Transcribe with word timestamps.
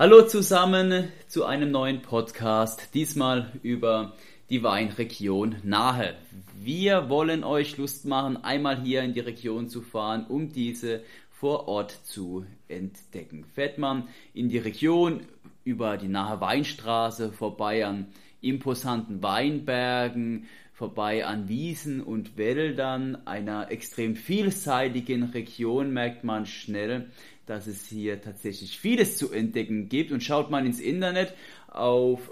Hallo 0.00 0.22
zusammen 0.22 1.10
zu 1.26 1.44
einem 1.44 1.72
neuen 1.72 2.02
Podcast, 2.02 2.94
diesmal 2.94 3.50
über 3.64 4.12
die 4.48 4.62
Weinregion 4.62 5.56
Nahe. 5.64 6.14
Wir 6.54 7.08
wollen 7.08 7.42
euch 7.42 7.78
Lust 7.78 8.04
machen, 8.04 8.36
einmal 8.36 8.80
hier 8.80 9.02
in 9.02 9.12
die 9.12 9.18
Region 9.18 9.68
zu 9.68 9.82
fahren, 9.82 10.24
um 10.28 10.52
diese 10.52 11.02
vor 11.32 11.66
Ort 11.66 11.98
zu 12.04 12.46
entdecken. 12.68 13.44
Fährt 13.56 13.78
man 13.78 14.06
in 14.34 14.48
die 14.48 14.58
Region 14.58 15.22
über 15.64 15.96
die 15.96 16.06
Nahe 16.06 16.40
Weinstraße 16.40 17.32
vorbei 17.32 17.84
an 17.84 18.06
imposanten 18.40 19.20
Weinbergen, 19.20 20.46
vorbei 20.78 21.26
an 21.26 21.48
Wiesen 21.48 22.00
und 22.00 22.36
Wäldern, 22.36 23.26
einer 23.26 23.72
extrem 23.72 24.14
vielseitigen 24.14 25.24
Region, 25.24 25.92
merkt 25.92 26.22
man 26.22 26.46
schnell, 26.46 27.10
dass 27.46 27.66
es 27.66 27.88
hier 27.88 28.22
tatsächlich 28.22 28.78
vieles 28.78 29.16
zu 29.16 29.32
entdecken 29.32 29.88
gibt. 29.88 30.12
Und 30.12 30.22
schaut 30.22 30.52
man 30.52 30.66
ins 30.66 30.78
Internet 30.78 31.34
auf 31.66 32.30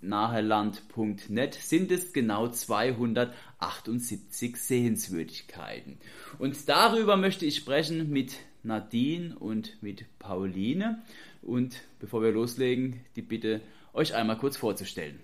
naheland.net 0.00 1.54
sind 1.54 1.90
es 1.90 2.12
genau 2.12 2.46
278 2.46 4.56
Sehenswürdigkeiten. 4.56 5.98
Und 6.38 6.68
darüber 6.68 7.16
möchte 7.16 7.46
ich 7.46 7.56
sprechen 7.56 8.10
mit 8.10 8.36
Nadine 8.62 9.36
und 9.36 9.82
mit 9.82 10.04
Pauline. 10.20 11.02
Und 11.42 11.82
bevor 11.98 12.22
wir 12.22 12.30
loslegen, 12.30 13.00
die 13.16 13.22
Bitte, 13.22 13.60
euch 13.92 14.14
einmal 14.14 14.38
kurz 14.38 14.56
vorzustellen. 14.56 15.18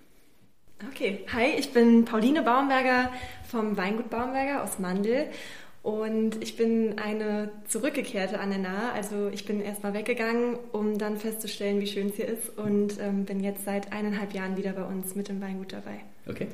Okay, 0.83 1.25
hi, 1.33 1.47
ich 1.57 1.73
bin 1.73 2.05
Pauline 2.05 2.43
Baumberger 2.43 3.11
vom 3.49 3.77
Weingut 3.77 4.11
Baumberger 4.11 4.65
aus 4.65 4.79
Mandel 4.79 5.27
und 5.83 6.43
ich 6.43 6.57
bin 6.57 6.99
eine 6.99 7.51
zurückgekehrte 7.69 8.41
an 8.41 8.51
der 8.51 8.59
Nahe. 8.59 8.93
Also 8.93 9.29
ich 9.29 9.45
bin 9.45 9.61
erstmal 9.61 9.95
weggegangen, 9.95 10.57
um 10.73 10.99
dann 10.99 11.17
festzustellen, 11.17 11.81
wie 11.81 11.87
schön 11.87 12.09
es 12.09 12.17
hier 12.17 12.27
ist 12.27 12.59
und 12.59 12.99
ähm, 13.01 13.25
bin 13.25 13.41
jetzt 13.41 13.65
seit 13.65 13.93
eineinhalb 13.93 14.35
Jahren 14.35 14.57
wieder 14.57 14.73
bei 14.73 14.85
uns 14.85 15.15
mit 15.15 15.29
dem 15.29 15.41
Weingut 15.41 15.73
dabei. 15.73 16.01
Okay. 16.27 16.49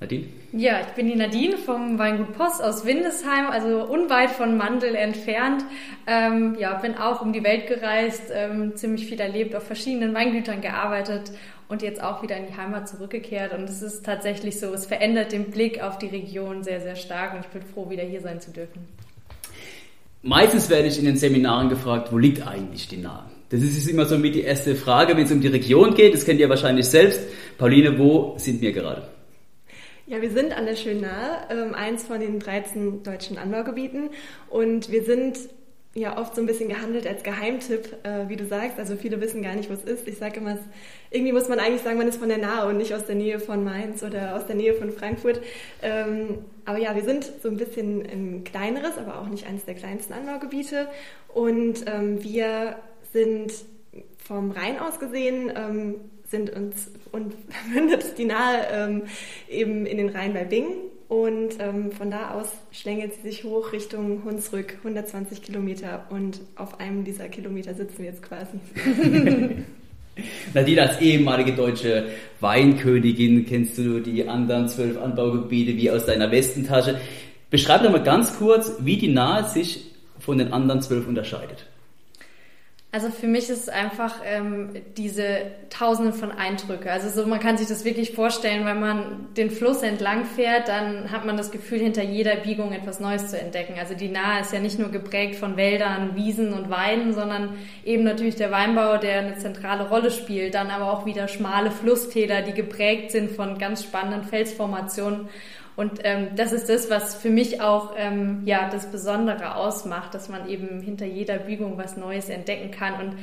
Nadine? 0.00 0.26
Ja, 0.52 0.80
ich 0.80 0.94
bin 0.94 1.06
die 1.06 1.14
Nadine 1.14 1.58
vom 1.58 1.98
Weingut 1.98 2.32
Post 2.32 2.62
aus 2.62 2.84
Windesheim, 2.86 3.50
also 3.50 3.84
unweit 3.84 4.30
von 4.30 4.56
Mandel 4.56 4.94
entfernt. 4.94 5.64
Ähm, 6.06 6.56
ja, 6.58 6.74
bin 6.78 6.96
auch 6.96 7.20
um 7.20 7.32
die 7.32 7.44
Welt 7.44 7.66
gereist, 7.66 8.32
ähm, 8.34 8.74
ziemlich 8.76 9.06
viel 9.06 9.20
erlebt, 9.20 9.54
auf 9.54 9.62
verschiedenen 9.62 10.14
Weingütern 10.14 10.60
gearbeitet 10.60 11.32
und 11.68 11.82
jetzt 11.82 12.02
auch 12.02 12.22
wieder 12.22 12.36
in 12.36 12.46
die 12.46 12.56
Heimat 12.56 12.88
zurückgekehrt. 12.88 13.52
Und 13.52 13.64
es 13.64 13.82
ist 13.82 14.04
tatsächlich 14.04 14.58
so, 14.58 14.72
es 14.72 14.86
verändert 14.86 15.32
den 15.32 15.50
Blick 15.50 15.82
auf 15.82 15.98
die 15.98 16.08
Region 16.08 16.64
sehr, 16.64 16.80
sehr 16.80 16.96
stark 16.96 17.34
und 17.34 17.40
ich 17.40 17.48
bin 17.48 17.62
froh, 17.62 17.88
wieder 17.90 18.02
hier 18.02 18.20
sein 18.22 18.40
zu 18.40 18.50
dürfen. 18.50 18.88
Meistens 20.22 20.68
werde 20.68 20.88
ich 20.88 20.98
in 20.98 21.04
den 21.04 21.16
Seminaren 21.16 21.68
gefragt, 21.68 22.10
wo 22.10 22.18
liegt 22.18 22.46
eigentlich 22.46 22.88
die 22.88 22.98
Nahe? 22.98 23.24
Das 23.50 23.62
ist 23.62 23.88
immer 23.88 24.04
so 24.04 24.18
mit 24.18 24.34
die 24.34 24.42
erste 24.42 24.74
Frage, 24.74 25.16
wenn 25.16 25.24
es 25.24 25.32
um 25.32 25.40
die 25.40 25.48
Region 25.48 25.94
geht. 25.94 26.14
Das 26.14 26.24
kennt 26.24 26.40
ihr 26.40 26.48
wahrscheinlich 26.48 26.86
selbst. 26.86 27.20
Pauline, 27.58 27.98
wo 27.98 28.34
sind 28.36 28.60
wir 28.60 28.72
gerade? 28.72 29.08
Ja, 30.10 30.20
wir 30.20 30.32
sind 30.32 30.52
an 30.52 30.66
der 30.66 30.74
Schönahe, 30.74 31.46
ähm, 31.50 31.72
eins 31.72 32.02
von 32.02 32.18
den 32.18 32.40
13 32.40 33.04
deutschen 33.04 33.38
Anbaugebieten. 33.38 34.10
Und 34.48 34.90
wir 34.90 35.04
sind 35.04 35.38
ja 35.94 36.18
oft 36.18 36.34
so 36.34 36.40
ein 36.40 36.48
bisschen 36.48 36.68
gehandelt 36.68 37.06
als 37.06 37.22
Geheimtipp, 37.22 37.96
äh, 38.02 38.28
wie 38.28 38.34
du 38.34 38.44
sagst. 38.44 38.80
Also 38.80 38.96
viele 38.96 39.20
wissen 39.20 39.40
gar 39.40 39.54
nicht, 39.54 39.70
wo 39.70 39.74
es 39.74 39.84
ist. 39.84 40.08
Ich 40.08 40.18
sage 40.18 40.40
immer, 40.40 40.58
irgendwie 41.12 41.32
muss 41.32 41.48
man 41.48 41.60
eigentlich 41.60 41.82
sagen, 41.82 41.96
man 41.96 42.08
ist 42.08 42.18
von 42.18 42.28
der 42.28 42.38
Nahe 42.38 42.68
und 42.68 42.78
nicht 42.78 42.92
aus 42.92 43.06
der 43.06 43.14
Nähe 43.14 43.38
von 43.38 43.62
Mainz 43.62 44.02
oder 44.02 44.34
aus 44.34 44.46
der 44.46 44.56
Nähe 44.56 44.74
von 44.74 44.90
Frankfurt. 44.90 45.40
Ähm, 45.80 46.38
aber 46.64 46.78
ja, 46.78 46.96
wir 46.96 47.04
sind 47.04 47.30
so 47.40 47.48
ein 47.48 47.56
bisschen 47.56 48.02
ein 48.04 48.42
kleineres, 48.42 48.98
aber 48.98 49.20
auch 49.20 49.28
nicht 49.28 49.46
eines 49.46 49.64
der 49.64 49.76
kleinsten 49.76 50.12
Anbaugebiete. 50.12 50.88
Und 51.32 51.84
ähm, 51.86 52.20
wir 52.20 52.74
sind 53.12 53.52
vom 54.18 54.50
Rhein 54.50 54.80
aus 54.80 54.98
gesehen 54.98 55.52
sind 56.30 56.50
uns 56.50 56.90
und 57.12 57.34
mündet 57.74 58.18
die 58.18 58.24
Nahe 58.24 58.66
ähm, 58.72 59.02
eben 59.48 59.86
in 59.86 59.98
den 59.98 60.08
Rhein 60.10 60.32
bei 60.32 60.44
Bingen. 60.44 60.72
Und 61.08 61.58
ähm, 61.58 61.90
von 61.90 62.10
da 62.10 62.30
aus 62.34 62.46
schlängelt 62.70 63.14
sie 63.14 63.22
sich 63.22 63.42
hoch 63.42 63.72
Richtung 63.72 64.22
Hunsrück, 64.24 64.76
120 64.78 65.42
Kilometer. 65.42 66.06
Und 66.10 66.40
auf 66.54 66.78
einem 66.78 67.02
dieser 67.02 67.28
Kilometer 67.28 67.74
sitzen 67.74 67.98
wir 67.98 68.06
jetzt 68.06 68.22
quasi. 68.22 68.60
Nadine, 70.54 70.82
als 70.82 71.00
ehemalige 71.00 71.52
deutsche 71.52 72.06
Weinkönigin 72.38 73.44
kennst 73.44 73.76
du 73.78 73.98
die 73.98 74.28
anderen 74.28 74.68
zwölf 74.68 75.00
Anbaugebiete 75.00 75.76
wie 75.76 75.90
aus 75.90 76.06
deiner 76.06 76.30
Westentasche. 76.30 77.00
Beschreib 77.50 77.82
doch 77.82 77.90
mal 77.90 78.04
ganz 78.04 78.36
kurz, 78.38 78.76
wie 78.80 78.96
die 78.96 79.08
Nahe 79.08 79.48
sich 79.48 79.86
von 80.20 80.38
den 80.38 80.52
anderen 80.52 80.80
zwölf 80.80 81.08
unterscheidet. 81.08 81.66
Also 82.92 83.08
für 83.10 83.28
mich 83.28 83.48
ist 83.48 83.60
es 83.60 83.68
einfach 83.68 84.16
ähm, 84.24 84.70
diese 84.96 85.42
Tausende 85.70 86.12
von 86.12 86.32
Eindrücke. 86.32 86.90
Also 86.90 87.08
so 87.08 87.24
man 87.28 87.38
kann 87.38 87.56
sich 87.56 87.68
das 87.68 87.84
wirklich 87.84 88.16
vorstellen, 88.16 88.66
wenn 88.66 88.80
man 88.80 89.28
den 89.36 89.52
Fluss 89.52 89.82
entlang 89.82 90.24
fährt, 90.24 90.66
dann 90.66 91.12
hat 91.12 91.24
man 91.24 91.36
das 91.36 91.52
Gefühl, 91.52 91.78
hinter 91.78 92.02
jeder 92.02 92.34
Biegung 92.34 92.72
etwas 92.72 92.98
Neues 92.98 93.28
zu 93.28 93.40
entdecken. 93.40 93.74
Also 93.78 93.94
die 93.94 94.08
Nahe 94.08 94.40
ist 94.40 94.52
ja 94.52 94.58
nicht 94.58 94.80
nur 94.80 94.88
geprägt 94.88 95.36
von 95.36 95.56
Wäldern, 95.56 96.16
Wiesen 96.16 96.52
und 96.52 96.68
Weiden, 96.68 97.14
sondern 97.14 97.56
eben 97.84 98.02
natürlich 98.02 98.34
der 98.34 98.50
Weinbau, 98.50 98.96
der 98.96 99.20
eine 99.20 99.38
zentrale 99.38 99.88
Rolle 99.88 100.10
spielt. 100.10 100.54
Dann 100.54 100.70
aber 100.70 100.92
auch 100.92 101.06
wieder 101.06 101.28
schmale 101.28 101.70
Flusstäler, 101.70 102.42
die 102.42 102.54
geprägt 102.54 103.12
sind 103.12 103.30
von 103.30 103.58
ganz 103.58 103.84
spannenden 103.84 104.24
Felsformationen. 104.24 105.28
Und 105.76 106.00
ähm, 106.04 106.28
das 106.36 106.52
ist 106.52 106.68
das, 106.68 106.90
was 106.90 107.14
für 107.14 107.30
mich 107.30 107.60
auch 107.60 107.94
ähm, 107.96 108.42
ja, 108.44 108.68
das 108.70 108.90
Besondere 108.90 109.54
ausmacht, 109.54 110.14
dass 110.14 110.28
man 110.28 110.48
eben 110.48 110.80
hinter 110.80 111.06
jeder 111.06 111.38
Biegung 111.38 111.78
was 111.78 111.96
Neues 111.96 112.28
entdecken 112.28 112.70
kann. 112.70 113.00
Und 113.00 113.16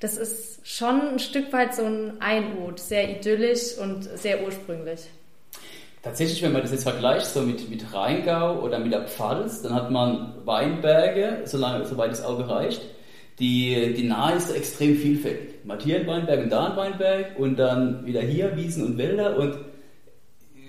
das 0.00 0.16
ist 0.16 0.66
schon 0.66 1.00
ein 1.00 1.18
Stück 1.18 1.52
weit 1.52 1.74
so 1.74 1.84
ein 1.84 2.20
Einut, 2.20 2.80
sehr 2.80 3.08
idyllisch 3.08 3.78
und 3.80 4.02
sehr 4.02 4.44
ursprünglich. 4.44 5.08
Tatsächlich, 6.02 6.42
wenn 6.42 6.52
man 6.52 6.62
das 6.62 6.72
jetzt 6.72 6.82
vergleicht 6.82 7.26
so 7.26 7.42
mit, 7.42 7.70
mit 7.70 7.94
Rheingau 7.94 8.60
oder 8.60 8.80
mit 8.80 8.92
der 8.92 9.06
Pfalz, 9.06 9.62
dann 9.62 9.72
hat 9.72 9.92
man 9.92 10.34
Weinberge, 10.44 11.42
solange, 11.44 11.84
soweit 11.86 12.10
das 12.10 12.24
Auge 12.24 12.48
reicht. 12.48 12.82
Die, 13.38 13.94
die 13.94 14.02
Nahe 14.02 14.36
ist 14.36 14.50
extrem 14.50 14.96
vielfältig. 14.96 15.64
Mal 15.64 15.78
hier 15.80 16.00
ein 16.00 16.06
Weinberg 16.08 16.42
und 16.42 16.50
da 16.50 16.66
ein 16.66 16.76
Weinberg 16.76 17.38
und 17.38 17.56
dann 17.56 18.04
wieder 18.04 18.20
hier 18.20 18.56
Wiesen 18.56 18.84
und 18.84 18.98
Wälder 18.98 19.36
und 19.36 19.54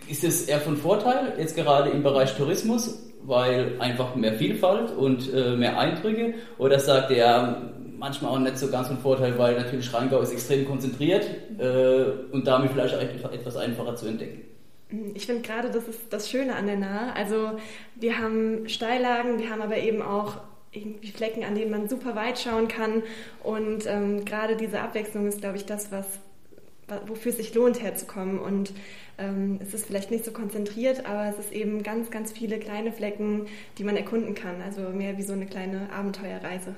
ist 0.07 0.23
es 0.23 0.47
eher 0.47 0.59
von 0.59 0.77
Vorteil, 0.77 1.33
jetzt 1.37 1.55
gerade 1.55 1.89
im 1.89 2.03
Bereich 2.03 2.35
Tourismus, 2.35 3.11
weil 3.23 3.75
einfach 3.79 4.15
mehr 4.15 4.33
Vielfalt 4.33 4.91
und 4.91 5.33
äh, 5.33 5.55
mehr 5.55 5.79
Eindrücke? 5.79 6.35
Oder 6.57 6.79
sagt 6.79 7.11
er 7.11 7.71
manchmal 7.97 8.31
auch 8.31 8.39
nicht 8.39 8.57
so 8.57 8.69
ganz 8.69 8.87
von 8.87 8.97
Vorteil, 8.97 9.37
weil 9.37 9.55
natürlich 9.55 9.93
Rheingau 9.93 10.19
ist 10.19 10.31
extrem 10.31 10.65
konzentriert 10.65 11.25
äh, 11.57 12.33
und 12.33 12.45
damit 12.45 12.71
vielleicht 12.71 12.95
auch 12.95 13.31
etwas 13.31 13.55
einfacher 13.55 13.95
zu 13.95 14.07
entdecken? 14.07 14.41
Ich 15.15 15.25
finde 15.25 15.41
gerade, 15.41 15.71
das 15.71 15.87
ist 15.87 16.01
das 16.11 16.29
Schöne 16.29 16.55
an 16.55 16.67
der 16.67 16.75
Nahe. 16.75 17.15
Also 17.15 17.53
wir 17.95 18.19
haben 18.19 18.67
Steillagen, 18.67 19.39
wir 19.39 19.49
haben 19.49 19.61
aber 19.61 19.77
eben 19.77 20.01
auch 20.01 20.37
irgendwie 20.71 21.11
Flecken, 21.11 21.43
an 21.43 21.55
denen 21.55 21.71
man 21.71 21.87
super 21.87 22.15
weit 22.15 22.39
schauen 22.39 22.67
kann. 22.67 23.03
Und 23.41 23.85
ähm, 23.87 24.25
gerade 24.25 24.55
diese 24.55 24.81
Abwechslung 24.81 25.27
ist, 25.27 25.41
glaube 25.41 25.57
ich, 25.57 25.65
das, 25.65 25.91
was 25.91 26.05
wofür 27.05 27.31
es 27.31 27.37
sich 27.37 27.53
lohnt, 27.53 27.81
herzukommen. 27.81 28.39
Und 28.39 28.73
ähm, 29.17 29.59
es 29.61 29.73
ist 29.73 29.85
vielleicht 29.85 30.11
nicht 30.11 30.25
so 30.25 30.31
konzentriert, 30.31 31.05
aber 31.05 31.27
es 31.29 31.37
ist 31.37 31.51
eben 31.51 31.83
ganz, 31.83 32.11
ganz 32.11 32.31
viele 32.31 32.59
kleine 32.59 32.91
Flecken, 32.91 33.47
die 33.77 33.83
man 33.83 33.95
erkunden 33.95 34.35
kann. 34.35 34.61
Also 34.61 34.89
mehr 34.89 35.17
wie 35.17 35.23
so 35.23 35.33
eine 35.33 35.45
kleine 35.45 35.89
Abenteuerreise. 35.91 36.75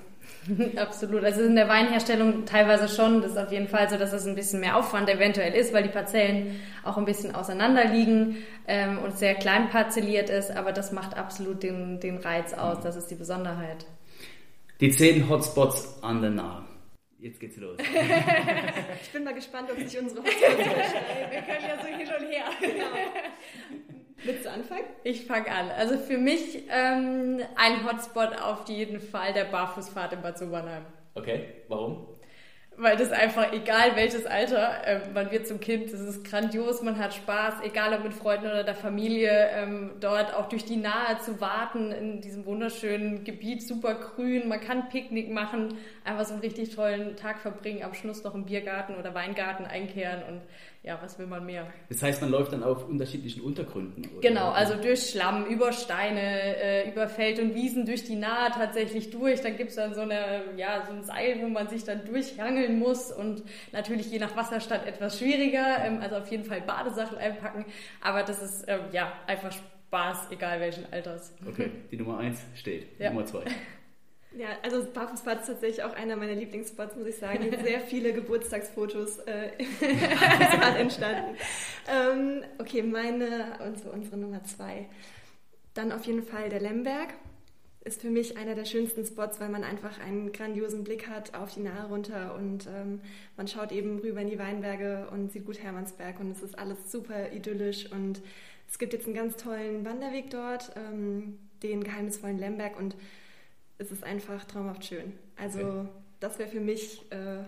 Absolut. 0.75 1.23
Also 1.23 1.41
in 1.41 1.55
der 1.55 1.67
Weinherstellung 1.67 2.45
teilweise 2.45 2.87
schon. 2.87 3.21
Das 3.21 3.31
ist 3.31 3.37
auf 3.37 3.51
jeden 3.51 3.67
Fall 3.67 3.89
so, 3.89 3.97
dass 3.97 4.13
es 4.13 4.25
ein 4.25 4.35
bisschen 4.35 4.59
mehr 4.59 4.77
Aufwand 4.77 5.09
eventuell 5.09 5.53
ist, 5.53 5.73
weil 5.73 5.83
die 5.83 5.89
Parzellen 5.89 6.59
auch 6.83 6.97
ein 6.97 7.05
bisschen 7.05 7.33
auseinander 7.33 7.85
liegen 7.85 8.37
ähm, 8.67 8.99
und 8.99 9.17
sehr 9.17 9.35
klein 9.35 9.69
parzelliert 9.69 10.29
ist. 10.29 10.51
Aber 10.51 10.71
das 10.71 10.91
macht 10.91 11.17
absolut 11.17 11.63
den, 11.63 11.99
den 11.99 12.17
Reiz 12.17 12.53
aus. 12.53 12.79
Das 12.81 12.95
ist 12.95 13.07
die 13.07 13.15
Besonderheit. 13.15 13.85
Die 14.81 14.91
zehn 14.91 15.29
Hotspots 15.29 16.03
an 16.03 16.21
der 16.21 16.31
Nahe. 16.31 16.63
Jetzt 17.19 17.39
geht's 17.39 17.57
los. 17.57 17.77
ich 19.01 19.09
bin 19.11 19.23
mal 19.23 19.33
gespannt, 19.33 19.69
ob 19.71 19.77
sich 19.77 19.99
unsere 19.99 20.21
Hotspots 20.21 20.53
überschneiden. 20.53 21.31
Wir 21.31 21.41
können 21.41 21.65
ja 21.67 21.77
so 21.81 21.87
hin 21.87 22.07
und 22.07 22.31
her. 22.31 22.45
Genau. 22.59 22.85
Willst 24.23 24.45
du 24.45 24.51
anfangen? 24.51 24.85
Ich 25.03 25.25
fange 25.25 25.49
an. 25.49 25.69
Also 25.71 25.97
für 25.97 26.17
mich 26.17 26.63
ähm, 26.69 27.41
ein 27.55 27.85
Hotspot 27.85 28.39
auf 28.41 28.67
jeden 28.67 28.99
Fall 28.99 29.33
der 29.33 29.45
Barfußfahrt 29.45 30.13
in 30.13 30.21
Bad 30.21 30.37
Sobernheim. 30.37 30.85
Okay, 31.13 31.45
warum? 31.67 32.15
weil 32.77 32.97
das 32.97 33.11
einfach, 33.11 33.53
egal 33.53 33.95
welches 33.95 34.25
Alter, 34.25 34.85
äh, 34.85 34.99
man 35.13 35.31
wird 35.31 35.47
zum 35.47 35.59
Kind, 35.59 35.93
das 35.93 36.01
ist 36.01 36.25
grandios, 36.25 36.81
man 36.81 36.97
hat 36.97 37.13
Spaß, 37.13 37.55
egal 37.63 37.93
ob 37.93 38.03
mit 38.03 38.13
Freunden 38.13 38.47
oder 38.47 38.63
der 38.63 38.75
Familie, 38.75 39.49
ähm, 39.53 39.91
dort 39.99 40.33
auch 40.33 40.49
durch 40.49 40.65
die 40.65 40.75
Nahe 40.75 41.19
zu 41.19 41.39
warten 41.39 41.91
in 41.91 42.21
diesem 42.21 42.45
wunderschönen 42.45 43.23
Gebiet, 43.23 43.63
super 43.63 43.95
grün, 43.95 44.47
man 44.47 44.59
kann 44.59 44.89
Picknick 44.89 45.31
machen, 45.31 45.77
einfach 46.05 46.25
so 46.25 46.33
einen 46.33 46.41
richtig 46.41 46.75
tollen 46.75 47.15
Tag 47.15 47.39
verbringen, 47.39 47.83
am 47.83 47.93
Schluss 47.93 48.23
noch 48.23 48.35
im 48.35 48.45
Biergarten 48.45 48.95
oder 48.95 49.13
Weingarten 49.13 49.65
einkehren 49.65 50.23
und 50.23 50.41
ja, 50.83 50.99
was 51.01 51.17
will 51.17 51.25
man 51.25 51.43
mehr? 51.43 51.65
Das 51.89 52.03
heißt, 52.03 52.21
man 52.21 52.29
läuft 52.29 52.53
dann 52.53 52.63
auf 52.63 52.87
unterschiedlichen 52.87 53.41
Untergründen. 53.41 54.05
Oder? 54.05 54.21
Genau, 54.21 54.51
also 54.51 54.75
durch 54.75 55.09
Schlamm, 55.09 55.47
über 55.47 55.73
Steine, 55.73 56.21
äh, 56.21 56.89
über 56.91 57.09
Feld 57.09 57.39
und 57.39 57.55
Wiesen, 57.55 57.87
durch 57.87 58.03
die 58.03 58.15
Nahe 58.15 58.51
tatsächlich 58.51 59.09
durch. 59.09 59.41
Dann 59.41 59.57
gibt 59.57 59.71
es 59.71 59.77
dann 59.77 59.95
so, 59.95 60.01
eine, 60.01 60.43
ja, 60.57 60.85
so 60.85 60.93
ein 60.93 61.03
Seil, 61.03 61.41
wo 61.41 61.47
man 61.47 61.67
sich 61.69 61.85
dann 61.85 62.05
durchhangeln 62.05 62.77
muss 62.77 63.11
und 63.11 63.41
natürlich 63.71 64.11
je 64.11 64.19
nach 64.19 64.35
Wasserstand 64.35 64.85
etwas 64.85 65.17
schwieriger. 65.17 65.83
Ähm, 65.83 66.01
also 66.01 66.17
auf 66.17 66.29
jeden 66.29 66.43
Fall 66.43 66.61
Badesachen 66.61 67.17
einpacken. 67.17 67.65
Aber 68.01 68.21
das 68.21 68.43
ist 68.43 68.65
ähm, 68.67 68.81
ja 68.91 69.11
einfach 69.25 69.51
Spaß, 69.51 70.27
egal 70.29 70.59
welchen 70.59 70.85
Alters. 70.93 71.33
Okay, 71.47 71.71
die 71.91 71.97
Nummer 71.97 72.19
eins 72.19 72.45
steht. 72.53 72.99
Ja. 72.99 73.09
Nummer 73.09 73.25
zwei. 73.25 73.43
Ja, 74.37 74.47
also 74.63 74.83
Barfußbad 74.83 75.41
ist 75.41 75.47
tatsächlich 75.47 75.83
auch 75.83 75.93
einer 75.93 76.17
meiner 76.17 76.35
Lieblingsspots, 76.35 76.95
muss 76.97 77.07
ich 77.07 77.17
sagen. 77.17 77.49
Sehr 77.63 77.79
viele 77.79 78.11
Geburtstagsfotos 78.11 79.19
äh, 79.19 79.51
entstanden. 80.77 81.37
Ähm, 81.87 82.43
okay, 82.57 82.83
meine 82.83 83.57
so 83.81 83.89
unsere 83.91 84.17
Nummer 84.17 84.43
zwei. 84.43 84.87
Dann 85.73 85.93
auf 85.93 86.05
jeden 86.05 86.23
Fall 86.23 86.49
der 86.49 86.59
Lemberg. 86.59 87.13
Ist 87.85 88.01
für 88.01 88.09
mich 88.09 88.35
einer 88.35 88.55
der 88.55 88.65
schönsten 88.65 89.05
Spots, 89.05 89.39
weil 89.39 89.49
man 89.49 89.63
einfach 89.63 89.99
einen 89.99 90.31
grandiosen 90.31 90.83
Blick 90.83 91.07
hat 91.07 91.35
auf 91.35 91.53
die 91.53 91.59
Nahe 91.59 91.87
runter 91.87 92.33
und 92.33 92.65
ähm, 92.65 92.99
man 93.37 93.47
schaut 93.47 93.71
eben 93.71 93.99
rüber 93.99 94.21
in 94.21 94.27
die 94.27 94.39
Weinberge 94.39 95.07
und 95.11 95.31
sieht 95.31 95.45
gut 95.45 95.61
Hermannsberg 95.61 96.19
und 96.19 96.31
es 96.31 96.41
ist 96.41 96.57
alles 96.57 96.91
super 96.91 97.31
idyllisch 97.31 97.91
und 97.91 98.23
es 98.67 98.79
gibt 98.79 98.93
jetzt 98.93 99.05
einen 99.05 99.13
ganz 99.13 99.37
tollen 99.37 99.85
Wanderweg 99.85 100.31
dort, 100.31 100.71
ähm, 100.75 101.37
den 101.61 101.83
geheimnisvollen 101.83 102.39
Lemberg 102.39 102.75
und 102.79 102.95
es 103.77 103.91
ist 103.91 104.03
einfach 104.03 104.43
traumhaft 104.45 104.85
schön. 104.85 105.13
Also 105.35 105.59
okay. 105.59 105.87
das 106.19 106.39
wäre 106.39 106.49
für 106.49 106.61
mich 106.61 107.01
äh, 107.11 107.43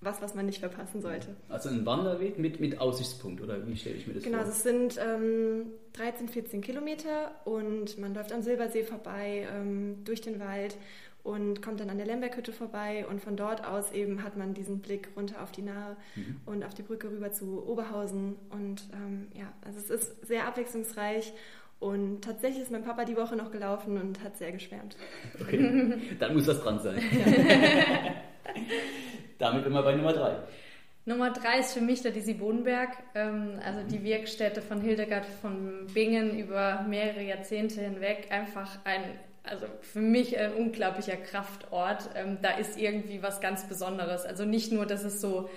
was, 0.00 0.20
was 0.20 0.34
man 0.34 0.46
nicht 0.46 0.60
verpassen 0.60 1.00
sollte. 1.00 1.36
Also 1.48 1.68
ein 1.68 1.86
Wanderweg 1.86 2.38
mit, 2.38 2.60
mit 2.60 2.80
Aussichtspunkt, 2.80 3.40
oder 3.40 3.66
wie 3.66 3.76
stelle 3.76 3.96
ich 3.96 4.06
mir 4.06 4.14
das 4.14 4.24
genau, 4.24 4.38
vor? 4.38 4.44
Genau, 4.44 4.56
es 4.56 4.62
sind 4.62 4.98
ähm, 5.02 5.66
13, 5.94 6.28
14 6.28 6.60
Kilometer 6.60 7.32
und 7.44 7.98
man 7.98 8.14
läuft 8.14 8.32
am 8.32 8.42
Silbersee 8.42 8.84
vorbei, 8.84 9.48
ähm, 9.52 10.04
durch 10.04 10.20
den 10.20 10.38
Wald 10.38 10.76
und 11.22 11.60
kommt 11.60 11.80
dann 11.80 11.90
an 11.90 11.96
der 11.96 12.06
Lemberghütte 12.06 12.52
vorbei 12.52 13.04
und 13.10 13.20
von 13.20 13.36
dort 13.36 13.66
aus 13.66 13.90
eben 13.90 14.22
hat 14.22 14.36
man 14.36 14.54
diesen 14.54 14.80
Blick 14.80 15.08
runter 15.16 15.42
auf 15.42 15.50
die 15.50 15.62
Nahe 15.62 15.96
mhm. 16.14 16.40
und 16.46 16.64
auf 16.64 16.74
die 16.74 16.82
Brücke 16.82 17.10
rüber 17.10 17.32
zu 17.32 17.66
Oberhausen 17.66 18.36
und 18.50 18.84
ähm, 18.92 19.28
ja, 19.34 19.52
also 19.64 19.80
es 19.80 19.90
ist 19.90 20.26
sehr 20.26 20.46
abwechslungsreich 20.46 21.32
und 21.78 22.22
tatsächlich 22.22 22.62
ist 22.62 22.70
mein 22.70 22.84
Papa 22.84 23.04
die 23.04 23.16
Woche 23.16 23.36
noch 23.36 23.50
gelaufen 23.50 24.00
und 24.00 24.22
hat 24.22 24.36
sehr 24.36 24.52
geschwärmt. 24.52 24.96
Okay, 25.40 25.98
dann 26.18 26.34
muss 26.34 26.46
das 26.46 26.62
dran 26.62 26.80
sein. 26.80 26.98
Damit 29.38 29.64
sind 29.64 29.72
wir 29.72 29.82
bei 29.82 29.94
Nummer 29.94 30.12
drei. 30.14 30.38
Nummer 31.04 31.30
drei 31.30 31.60
ist 31.60 31.74
für 31.74 31.80
mich 31.80 32.02
der 32.02 32.10
Disi 32.10 32.34
Bodenberg, 32.34 32.96
ähm, 33.14 33.60
also 33.64 33.82
die 33.88 34.02
Wirkstätte 34.02 34.60
von 34.60 34.80
Hildegard 34.80 35.24
von 35.24 35.86
Bingen 35.94 36.36
über 36.36 36.84
mehrere 36.88 37.22
Jahrzehnte 37.22 37.80
hinweg. 37.80 38.28
Einfach 38.30 38.78
ein, 38.84 39.02
also 39.44 39.66
für 39.82 40.00
mich 40.00 40.36
ein 40.38 40.54
unglaublicher 40.54 41.16
Kraftort. 41.16 42.08
Ähm, 42.16 42.38
da 42.42 42.56
ist 42.56 42.76
irgendwie 42.76 43.22
was 43.22 43.40
ganz 43.40 43.68
Besonderes. 43.68 44.24
Also 44.24 44.44
nicht 44.44 44.72
nur, 44.72 44.86
dass 44.86 45.04
es 45.04 45.20
so 45.20 45.48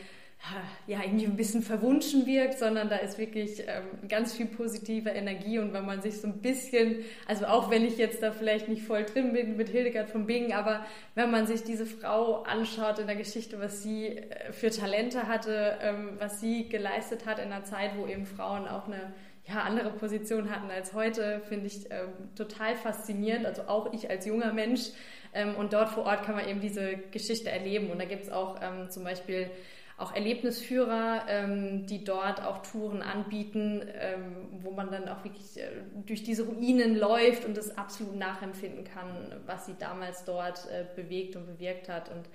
ja, 0.88 1.02
irgendwie 1.04 1.26
ein 1.26 1.36
bisschen 1.36 1.62
verwunschen 1.62 2.26
wirkt, 2.26 2.58
sondern 2.58 2.90
da 2.90 2.96
ist 2.96 3.18
wirklich 3.18 3.60
ähm, 3.68 4.08
ganz 4.08 4.34
viel 4.34 4.46
positive 4.46 5.10
Energie 5.10 5.60
und 5.60 5.74
wenn 5.74 5.86
man 5.86 6.02
sich 6.02 6.22
so 6.22 6.28
ein 6.28 6.42
bisschen, 6.42 7.04
also 7.28 7.46
auch 7.46 7.70
wenn 7.70 7.86
ich 7.86 7.98
jetzt 7.98 8.24
da 8.24 8.32
vielleicht 8.32 8.68
nicht 8.68 8.84
voll 8.84 9.04
drin 9.04 9.34
bin 9.34 9.58
mit 9.58 9.70
Hildegard 9.70 10.10
von 10.10 10.26
Bingen, 10.26 10.54
aber 10.54 10.86
wenn 11.14 11.30
man 11.30 11.46
sich 11.46 11.64
diese 11.64 11.86
Frau 11.86 12.44
anschaut 12.44 13.00
in 13.00 13.08
der 13.08 13.18
Geschichte, 13.18 13.60
was 13.60 13.84
sie 13.84 14.18
äh, 14.18 14.52
für 14.52 14.72
Talente 14.72 15.28
hatte, 15.28 15.78
ähm, 15.82 16.12
was 16.18 16.40
sie 16.40 16.70
geleistet 16.70 17.26
hat 17.26 17.40
in 17.40 17.52
einer 17.52 17.66
Zeit, 17.66 17.92
wo 17.98 18.08
eben 18.08 18.26
Frauen 18.26 18.68
auch 18.68 18.88
eine 18.88 19.14
ja, 19.46 19.62
andere 19.62 19.92
Position 19.92 20.50
hatten 20.50 20.70
als 20.70 20.94
heute, 20.94 21.42
finde 21.48 21.68
ich 21.68 21.86
ähm, 21.90 22.10
total 22.36 22.76
faszinierend. 22.76 23.46
Also 23.46 23.64
auch 23.64 23.94
ich 23.94 24.10
als 24.10 24.26
junger 24.26 24.54
Mensch. 24.54 24.90
Ähm, 25.34 25.56
und 25.56 25.74
dort 25.74 25.90
vor 25.90 26.06
Ort 26.06 26.24
kann 26.24 26.36
man 26.36 26.48
eben 26.48 26.62
diese 26.62 26.98
Geschichte 27.12 27.50
erleben. 27.50 27.90
Und 27.90 28.00
da 28.00 28.06
gibt 28.06 28.24
es 28.24 28.32
auch 28.32 28.60
ähm, 28.62 28.90
zum 28.90 29.04
Beispiel 29.04 29.50
auch 30.00 30.16
Erlebnisführer, 30.16 31.26
ähm, 31.28 31.86
die 31.86 32.04
dort 32.04 32.44
auch 32.44 32.60
Touren 32.60 33.02
anbieten, 33.02 33.82
ähm, 34.00 34.48
wo 34.62 34.72
man 34.72 34.92
dann 34.92 35.10
auch 35.10 35.24
wirklich 35.24 35.60
äh, 35.60 35.70
durch 36.06 36.24
diese 36.24 36.46
Ruinen 36.46 36.98
läuft 36.98 37.46
und 37.46 37.58
das 37.58 37.78
absolut 37.78 38.16
nachempfinden 38.16 38.86
kann, 38.86 39.08
was 39.46 39.66
sie 39.66 39.76
damals 39.78 40.24
dort 40.24 40.68
äh, 40.70 40.86
bewegt 40.96 41.36
und 41.36 41.46
bewirkt 41.46 41.90
hat. 41.90 42.10
Und 42.10 42.30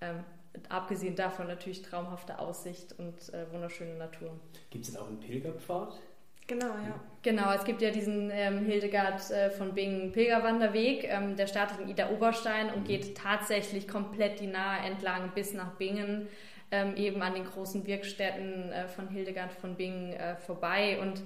ähm, 0.00 0.22
abgesehen 0.68 1.16
davon 1.16 1.46
natürlich 1.46 1.82
traumhafte 1.82 2.38
Aussicht 2.38 2.94
und 2.98 3.32
äh, 3.32 3.50
wunderschöne 3.52 3.94
Natur. 3.94 4.38
Gibt 4.70 4.84
es 4.84 4.92
denn 4.92 5.00
auch 5.00 5.08
einen 5.08 5.20
Pilgerpfad? 5.20 5.98
Genau, 6.46 6.66
ja. 6.66 7.00
Genau, 7.22 7.52
es 7.52 7.64
gibt 7.64 7.82
ja 7.82 7.90
diesen 7.90 8.30
ähm, 8.32 8.64
Hildegard 8.64 9.30
äh, 9.30 9.50
von 9.50 9.74
Bingen 9.74 10.12
Pilgerwanderweg. 10.12 11.04
Ähm, 11.04 11.36
der 11.36 11.46
startet 11.46 11.80
in 11.80 11.88
Ida 11.90 12.10
Oberstein 12.10 12.72
und 12.72 12.80
mhm. 12.80 12.84
geht 12.84 13.18
tatsächlich 13.18 13.86
komplett 13.86 14.40
die 14.40 14.46
Nahe 14.46 14.86
entlang 14.86 15.32
bis 15.34 15.52
nach 15.52 15.72
Bingen 15.72 16.26
ähm, 16.70 16.96
eben 16.96 17.22
an 17.22 17.34
den 17.34 17.44
großen 17.44 17.86
Wirkstätten 17.86 18.72
äh, 18.72 18.88
von 18.88 19.08
Hildegard 19.08 19.52
von 19.52 19.76
Bingen 19.76 20.12
äh, 20.12 20.36
vorbei 20.36 20.98
und 21.00 21.22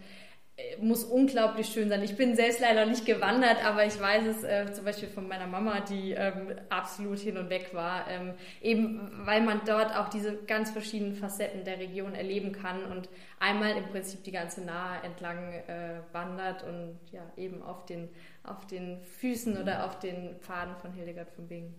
äh, 0.56 0.76
muss 0.82 1.04
unglaublich 1.04 1.68
schön 1.68 1.88
sein. 1.88 2.02
Ich 2.02 2.16
bin 2.16 2.36
selbst 2.36 2.60
leider 2.60 2.84
nicht 2.84 3.06
gewandert, 3.06 3.64
aber 3.64 3.86
ich 3.86 3.98
weiß 3.98 4.26
es 4.26 4.44
äh, 4.44 4.70
zum 4.72 4.84
Beispiel 4.84 5.08
von 5.08 5.26
meiner 5.26 5.46
Mama, 5.46 5.80
die 5.80 6.12
ähm, 6.12 6.54
absolut 6.68 7.18
hin 7.18 7.38
und 7.38 7.48
weg 7.48 7.70
war, 7.72 8.06
ähm, 8.10 8.34
eben 8.60 9.10
weil 9.24 9.40
man 9.40 9.62
dort 9.66 9.96
auch 9.96 10.10
diese 10.10 10.36
ganz 10.44 10.70
verschiedenen 10.70 11.14
Facetten 11.14 11.64
der 11.64 11.78
Region 11.78 12.14
erleben 12.14 12.52
kann 12.52 12.84
und 12.84 13.08
einmal 13.40 13.76
im 13.76 13.84
Prinzip 13.84 14.24
die 14.24 14.32
ganze 14.32 14.62
Nahe 14.62 15.02
entlang 15.02 15.54
äh, 15.54 16.00
wandert 16.12 16.64
und 16.64 16.98
ja 17.10 17.22
eben 17.36 17.62
auf 17.62 17.86
den, 17.86 18.10
auf 18.44 18.66
den 18.66 19.00
Füßen 19.00 19.56
oder 19.56 19.86
auf 19.86 19.98
den 19.98 20.36
Pfaden 20.40 20.76
von 20.76 20.92
Hildegard 20.92 21.30
von 21.30 21.48
Bingen. 21.48 21.74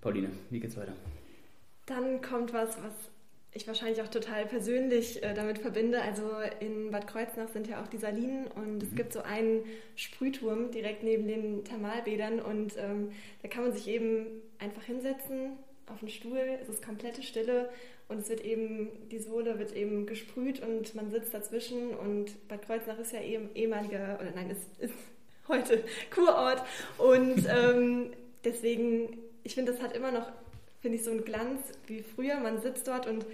Pauline, 0.00 0.30
wie 0.48 0.60
geht's 0.60 0.76
weiter? 0.76 0.92
Dann 1.88 2.20
kommt 2.20 2.52
was, 2.52 2.76
was 2.82 2.92
ich 3.52 3.66
wahrscheinlich 3.66 4.02
auch 4.02 4.08
total 4.08 4.46
persönlich 4.46 5.22
äh, 5.22 5.34
damit 5.34 5.58
verbinde. 5.58 6.00
Also 6.02 6.30
in 6.60 6.90
Bad 6.90 7.06
Kreuznach 7.06 7.48
sind 7.48 7.66
ja 7.66 7.82
auch 7.82 7.88
die 7.88 7.96
Salinen 7.96 8.46
und 8.46 8.76
mhm. 8.76 8.82
es 8.82 8.94
gibt 8.94 9.12
so 9.12 9.22
einen 9.22 9.64
Sprühturm 9.96 10.70
direkt 10.70 11.02
neben 11.02 11.26
den 11.26 11.64
Thermalbädern 11.64 12.40
und 12.40 12.76
ähm, 12.76 13.12
da 13.42 13.48
kann 13.48 13.64
man 13.64 13.72
sich 13.72 13.88
eben 13.88 14.26
einfach 14.58 14.82
hinsetzen 14.82 15.52
auf 15.86 16.02
einen 16.02 16.10
Stuhl, 16.10 16.58
es 16.62 16.68
ist 16.68 16.84
komplette 16.84 17.22
Stille 17.22 17.70
und 18.08 18.20
es 18.20 18.28
wird 18.28 18.44
eben, 18.44 18.90
die 19.10 19.18
Sohle 19.18 19.58
wird 19.58 19.74
eben 19.74 20.04
gesprüht 20.04 20.60
und 20.60 20.94
man 20.94 21.10
sitzt 21.10 21.32
dazwischen 21.32 21.94
und 21.94 22.46
Bad 22.48 22.62
Kreuznach 22.62 22.98
ist 22.98 23.12
ja 23.12 23.22
eben 23.22 23.48
ehemaliger, 23.54 24.18
oder 24.20 24.30
nein, 24.34 24.50
ist, 24.50 24.78
ist 24.78 24.94
heute 25.48 25.82
Kurort 26.14 26.62
und 26.98 27.46
ähm, 27.48 28.10
deswegen, 28.44 29.18
ich 29.42 29.54
finde, 29.54 29.72
das 29.72 29.80
hat 29.80 29.96
immer 29.96 30.12
noch 30.12 30.30
finde 30.80 30.98
ich, 30.98 31.04
so 31.04 31.10
ein 31.10 31.24
Glanz 31.24 31.60
wie 31.86 32.02
früher. 32.02 32.38
Man 32.40 32.60
sitzt 32.60 32.88
dort 32.88 33.06
und 33.06 33.26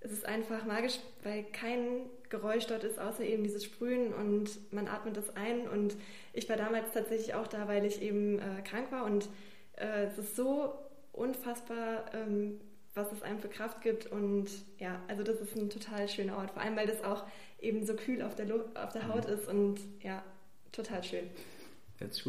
es 0.00 0.12
ist 0.12 0.24
einfach 0.24 0.64
magisch, 0.64 0.98
weil 1.22 1.44
kein 1.44 2.06
Geräusch 2.30 2.66
dort 2.66 2.84
ist, 2.84 2.98
außer 2.98 3.22
eben 3.22 3.42
dieses 3.42 3.64
Sprühen 3.64 4.14
und 4.14 4.72
man 4.72 4.88
atmet 4.88 5.16
das 5.16 5.36
ein. 5.36 5.68
Und 5.68 5.96
ich 6.32 6.48
war 6.48 6.56
damals 6.56 6.92
tatsächlich 6.92 7.34
auch 7.34 7.46
da, 7.46 7.68
weil 7.68 7.84
ich 7.84 8.00
eben 8.00 8.38
äh, 8.38 8.62
krank 8.62 8.90
war 8.92 9.04
und 9.04 9.28
äh, 9.76 10.04
es 10.04 10.16
ist 10.16 10.36
so 10.36 10.74
unfassbar, 11.12 12.06
ähm, 12.14 12.60
was 12.94 13.12
es 13.12 13.22
einem 13.22 13.40
für 13.40 13.48
Kraft 13.48 13.82
gibt. 13.82 14.06
Und 14.06 14.48
ja, 14.78 15.02
also 15.08 15.22
das 15.22 15.40
ist 15.40 15.54
ein 15.56 15.68
total 15.68 16.08
schöner 16.08 16.38
Ort, 16.38 16.52
vor 16.52 16.62
allem 16.62 16.76
weil 16.76 16.86
das 16.86 17.04
auch 17.04 17.24
eben 17.60 17.84
so 17.84 17.94
kühl 17.94 18.22
auf 18.22 18.34
der, 18.34 18.46
auf 18.54 18.92
der 18.92 19.08
Haut 19.08 19.26
mhm. 19.26 19.34
ist 19.34 19.48
und 19.48 19.80
ja, 20.02 20.24
total 20.72 21.04
schön. 21.04 21.28
Jetzt 21.98 22.20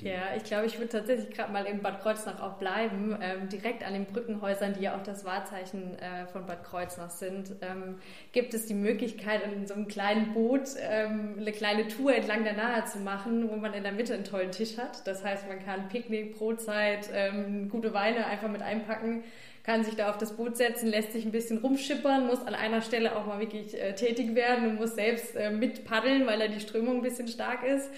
cool 0.00 0.08
ja, 0.08 0.36
ich 0.36 0.44
glaube, 0.44 0.66
ich 0.66 0.78
würde 0.78 0.90
tatsächlich 0.90 1.34
gerade 1.34 1.52
mal 1.52 1.64
in 1.66 1.82
Bad 1.82 2.00
Kreuznach 2.00 2.40
auch 2.40 2.54
bleiben. 2.54 3.16
Ähm, 3.20 3.48
direkt 3.48 3.86
an 3.86 3.92
den 3.92 4.06
Brückenhäusern, 4.06 4.74
die 4.74 4.82
ja 4.82 4.96
auch 4.96 5.02
das 5.02 5.24
Wahrzeichen 5.24 5.98
äh, 5.98 6.26
von 6.26 6.46
Bad 6.46 6.64
Kreuznach 6.64 7.10
sind, 7.10 7.56
ähm, 7.60 7.98
gibt 8.32 8.54
es 8.54 8.66
die 8.66 8.74
Möglichkeit, 8.74 9.42
in 9.44 9.66
so 9.66 9.74
einem 9.74 9.88
kleinen 9.88 10.32
Boot 10.32 10.70
ähm, 10.80 11.36
eine 11.38 11.52
kleine 11.52 11.88
Tour 11.88 12.14
entlang 12.14 12.44
der 12.44 12.54
Nahe 12.54 12.84
zu 12.84 12.98
machen, 12.98 13.50
wo 13.50 13.56
man 13.56 13.74
in 13.74 13.82
der 13.82 13.92
Mitte 13.92 14.14
einen 14.14 14.24
tollen 14.24 14.50
Tisch 14.50 14.78
hat. 14.78 15.06
Das 15.06 15.24
heißt, 15.24 15.48
man 15.48 15.64
kann 15.64 15.88
Picknick, 15.88 16.38
Brotzeit, 16.38 17.10
ähm, 17.12 17.68
gute 17.68 17.92
Weine 17.92 18.26
einfach 18.26 18.48
mit 18.48 18.62
einpacken, 18.62 19.24
kann 19.64 19.84
sich 19.84 19.94
da 19.94 20.10
auf 20.10 20.18
das 20.18 20.36
Boot 20.36 20.56
setzen, 20.56 20.88
lässt 20.88 21.12
sich 21.12 21.24
ein 21.24 21.32
bisschen 21.32 21.58
rumschippern, 21.58 22.26
muss 22.26 22.44
an 22.46 22.54
einer 22.54 22.82
Stelle 22.82 23.16
auch 23.16 23.26
mal 23.26 23.38
wirklich 23.38 23.80
äh, 23.80 23.94
tätig 23.94 24.34
werden 24.34 24.70
und 24.70 24.74
muss 24.76 24.94
selbst 24.94 25.36
äh, 25.36 25.50
mit 25.50 25.84
paddeln, 25.84 26.26
weil 26.26 26.38
da 26.38 26.48
die 26.48 26.60
Strömung 26.60 26.96
ein 26.96 27.02
bisschen 27.02 27.28
stark 27.28 27.64
ist. 27.64 27.90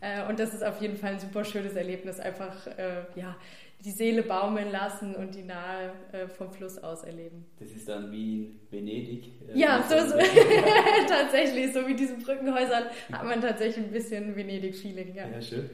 Äh, 0.00 0.28
und 0.28 0.38
das 0.38 0.54
ist 0.54 0.62
auf 0.64 0.80
jeden 0.80 0.96
Fall 0.96 1.14
ein 1.14 1.20
super 1.20 1.44
schönes 1.44 1.74
Erlebnis, 1.74 2.20
einfach 2.20 2.66
äh, 2.66 3.02
ja, 3.16 3.36
die 3.84 3.90
Seele 3.90 4.22
baumeln 4.22 4.70
lassen 4.70 5.14
und 5.14 5.34
die 5.34 5.42
Nahe 5.42 5.92
äh, 6.12 6.28
vom 6.28 6.52
Fluss 6.52 6.78
aus 6.78 7.04
erleben. 7.04 7.44
Das 7.58 7.70
ist 7.70 7.88
dann 7.88 8.10
wie 8.10 8.34
in 8.34 8.60
Venedig. 8.70 9.24
Äh, 9.48 9.58
ja, 9.58 9.82
so, 9.88 9.96
so 10.08 10.18
tatsächlich, 11.08 11.72
so 11.72 11.86
wie 11.86 11.94
diesen 11.94 12.18
Brückenhäusern 12.20 12.84
hat 13.12 13.24
man 13.24 13.40
tatsächlich 13.40 13.84
ein 13.84 13.92
bisschen 13.92 14.34
Venedig-Feeling. 14.34 15.14
Ja. 15.14 15.28
ja, 15.28 15.40
schön. 15.40 15.70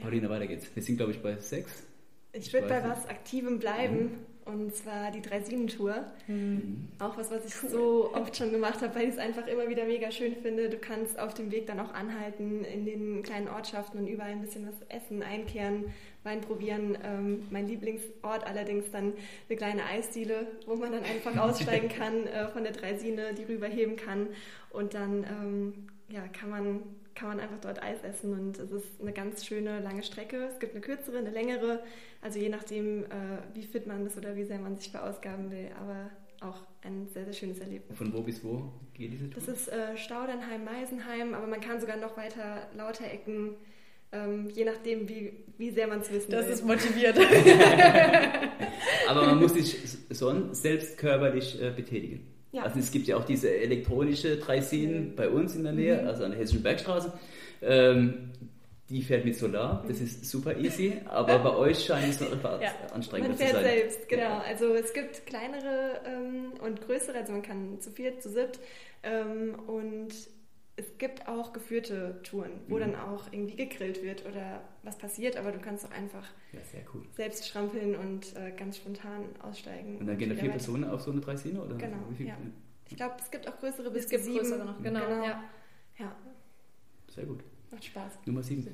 Paulina, 0.00 0.28
weiter 0.28 0.46
geht's. 0.46 0.66
Wir 0.74 0.82
sind, 0.82 0.96
glaube 0.96 1.12
ich, 1.12 1.22
bei 1.22 1.36
sechs. 1.36 1.84
Ich 2.32 2.52
würde 2.52 2.68
bei 2.68 2.82
was 2.82 3.08
Aktivem 3.08 3.58
bleiben. 3.58 4.26
Und 4.44 4.74
zwar 4.74 5.10
die 5.10 5.22
Dreisinen-Tour. 5.22 6.04
Mhm. 6.26 6.88
Auch 6.98 7.16
was, 7.16 7.30
was 7.30 7.46
ich 7.46 7.54
cool. 7.62 7.70
so 7.70 8.14
oft 8.14 8.36
schon 8.36 8.50
gemacht 8.50 8.82
habe, 8.82 8.94
weil 8.94 9.04
ich 9.04 9.14
es 9.14 9.18
einfach 9.18 9.46
immer 9.46 9.68
wieder 9.68 9.86
mega 9.86 10.10
schön 10.10 10.36
finde. 10.36 10.68
Du 10.68 10.76
kannst 10.76 11.18
auf 11.18 11.32
dem 11.32 11.50
Weg 11.50 11.66
dann 11.66 11.80
auch 11.80 11.94
anhalten 11.94 12.62
in 12.64 12.84
den 12.84 13.22
kleinen 13.22 13.48
Ortschaften 13.48 14.00
und 14.00 14.06
überall 14.06 14.32
ein 14.32 14.42
bisschen 14.42 14.66
was 14.66 14.74
essen, 14.88 15.22
einkehren, 15.22 15.86
Wein 16.24 16.42
probieren. 16.42 16.98
Ähm, 17.02 17.46
mein 17.50 17.66
Lieblingsort 17.66 18.46
allerdings 18.46 18.90
dann 18.90 19.14
eine 19.48 19.56
kleine 19.56 19.84
Eisdiele, 19.86 20.46
wo 20.66 20.76
man 20.76 20.92
dann 20.92 21.04
einfach 21.04 21.36
aussteigen 21.38 21.88
kann 21.88 22.26
äh, 22.26 22.48
von 22.48 22.64
der 22.64 22.72
Dreisine, 22.72 23.32
die 23.34 23.44
rüberheben 23.44 23.96
kann. 23.96 24.28
Und 24.70 24.92
dann 24.92 25.24
ähm, 25.24 25.74
ja, 26.08 26.22
kann 26.28 26.50
man 26.50 26.82
kann 27.14 27.28
man 27.28 27.40
einfach 27.40 27.58
dort 27.60 27.82
Eis 27.82 28.02
essen 28.02 28.32
und 28.32 28.58
es 28.58 28.70
ist 28.70 29.00
eine 29.00 29.12
ganz 29.12 29.44
schöne 29.44 29.80
lange 29.80 30.02
Strecke. 30.02 30.48
Es 30.52 30.58
gibt 30.58 30.72
eine 30.72 30.80
kürzere, 30.80 31.18
eine 31.18 31.30
längere, 31.30 31.82
also 32.20 32.38
je 32.38 32.48
nachdem, 32.48 33.04
äh, 33.04 33.08
wie 33.54 33.62
fit 33.62 33.86
man 33.86 34.06
ist 34.06 34.16
oder 34.18 34.36
wie 34.36 34.44
sehr 34.44 34.58
man 34.58 34.76
sich 34.76 34.90
verausgaben 34.90 35.50
will, 35.50 35.70
aber 35.80 36.10
auch 36.40 36.60
ein 36.82 37.08
sehr, 37.12 37.24
sehr 37.24 37.32
schönes 37.32 37.58
Erlebnis. 37.60 37.96
Von 37.96 38.12
wo 38.12 38.20
bis 38.20 38.42
wo 38.44 38.72
geht 38.92 39.12
diese 39.12 39.30
Tour? 39.30 39.42
Das 39.44 39.48
ist 39.48 39.68
äh, 39.68 39.96
Staudernheim, 39.96 40.64
Meisenheim, 40.64 41.34
aber 41.34 41.46
man 41.46 41.60
kann 41.60 41.80
sogar 41.80 41.96
noch 41.96 42.16
weiter 42.16 42.68
lauter 42.76 43.10
Ecken, 43.10 43.54
ähm, 44.12 44.50
je 44.50 44.64
nachdem, 44.64 45.08
wie, 45.08 45.44
wie 45.56 45.70
sehr 45.70 45.86
man 45.86 46.00
es 46.00 46.12
wissen 46.12 46.30
das 46.30 46.44
will. 46.44 46.50
Das 46.50 46.60
ist 46.60 46.66
motiviert. 46.66 47.18
aber 49.08 49.26
man 49.26 49.40
muss 49.40 49.54
sich 49.54 49.76
sonst 50.10 50.62
selbst 50.62 50.98
körperlich 50.98 51.60
äh, 51.60 51.70
betätigen. 51.70 52.33
Ja. 52.54 52.62
Also 52.62 52.78
es 52.78 52.92
gibt 52.92 53.08
ja 53.08 53.16
auch 53.16 53.24
diese 53.24 53.52
elektronische 53.52 54.36
Dreisinen 54.36 55.10
mhm. 55.10 55.16
bei 55.16 55.28
uns 55.28 55.56
in 55.56 55.64
der 55.64 55.72
Nähe, 55.72 56.00
mhm. 56.00 56.08
also 56.08 56.24
an 56.24 56.30
der 56.30 56.40
Hessischen 56.40 56.62
Bergstraße. 56.62 57.12
Ähm, 57.62 58.30
die 58.88 59.02
fährt 59.02 59.24
mit 59.24 59.34
Solar, 59.34 59.82
das 59.88 60.00
ist 60.00 60.26
super 60.26 60.56
easy, 60.58 61.00
aber 61.06 61.38
bei 61.38 61.56
euch 61.56 61.84
scheint 61.84 62.10
es 62.10 62.20
noch 62.20 62.30
etwas 62.30 62.60
ja. 62.62 62.70
anstrengender 62.92 63.30
man 63.30 63.38
fährt 63.38 63.50
zu 63.50 63.56
sein. 63.56 63.64
selbst, 63.64 64.08
genau. 64.08 64.38
Also 64.46 64.74
es 64.74 64.92
gibt 64.92 65.26
kleinere 65.26 66.00
ähm, 66.06 66.52
und 66.62 66.82
größere, 66.82 67.16
also 67.16 67.32
man 67.32 67.42
kann 67.42 67.80
zu 67.80 67.90
viert, 67.90 68.22
zu 68.22 68.28
siebt 68.28 68.60
ähm, 69.02 69.58
und 69.66 70.12
es 70.76 70.98
gibt 70.98 71.28
auch 71.28 71.52
geführte 71.52 72.20
Touren, 72.24 72.50
wo 72.68 72.76
mhm. 72.76 72.80
dann 72.80 72.96
auch 72.96 73.32
irgendwie 73.32 73.56
gegrillt 73.56 74.02
wird 74.02 74.26
oder 74.26 74.62
was 74.82 74.98
passiert, 74.98 75.36
aber 75.36 75.52
du 75.52 75.60
kannst 75.60 75.84
auch 75.84 75.92
einfach 75.92 76.26
ja, 76.52 76.60
cool. 76.92 77.02
selbst 77.14 77.46
strampeln 77.46 77.94
und 77.94 78.34
äh, 78.36 78.50
ganz 78.56 78.78
spontan 78.78 79.24
aussteigen. 79.42 79.98
Und 79.98 80.06
dann 80.06 80.18
gehen 80.18 80.30
da 80.30 80.36
vier 80.36 80.50
Personen 80.50 80.84
auf 80.84 81.02
so 81.02 81.12
eine 81.12 81.20
Dreisine? 81.20 81.62
Oder 81.62 81.76
genau, 81.76 82.08
ja. 82.18 82.36
Ich 82.90 82.96
glaube, 82.96 83.14
es 83.20 83.30
gibt 83.30 83.48
auch 83.48 83.58
größere 83.58 83.90
bis 83.90 84.04
es 84.04 84.10
gibt 84.10 84.24
sieben. 84.24 84.38
größere 84.38 84.64
noch, 84.64 84.82
genau. 84.82 85.00
genau. 85.00 85.24
Ja. 85.24 85.44
ja. 85.98 86.16
Sehr 87.14 87.24
gut. 87.24 87.44
Macht 87.70 87.84
Spaß. 87.84 88.18
Nummer 88.26 88.42
sieben. 88.42 88.68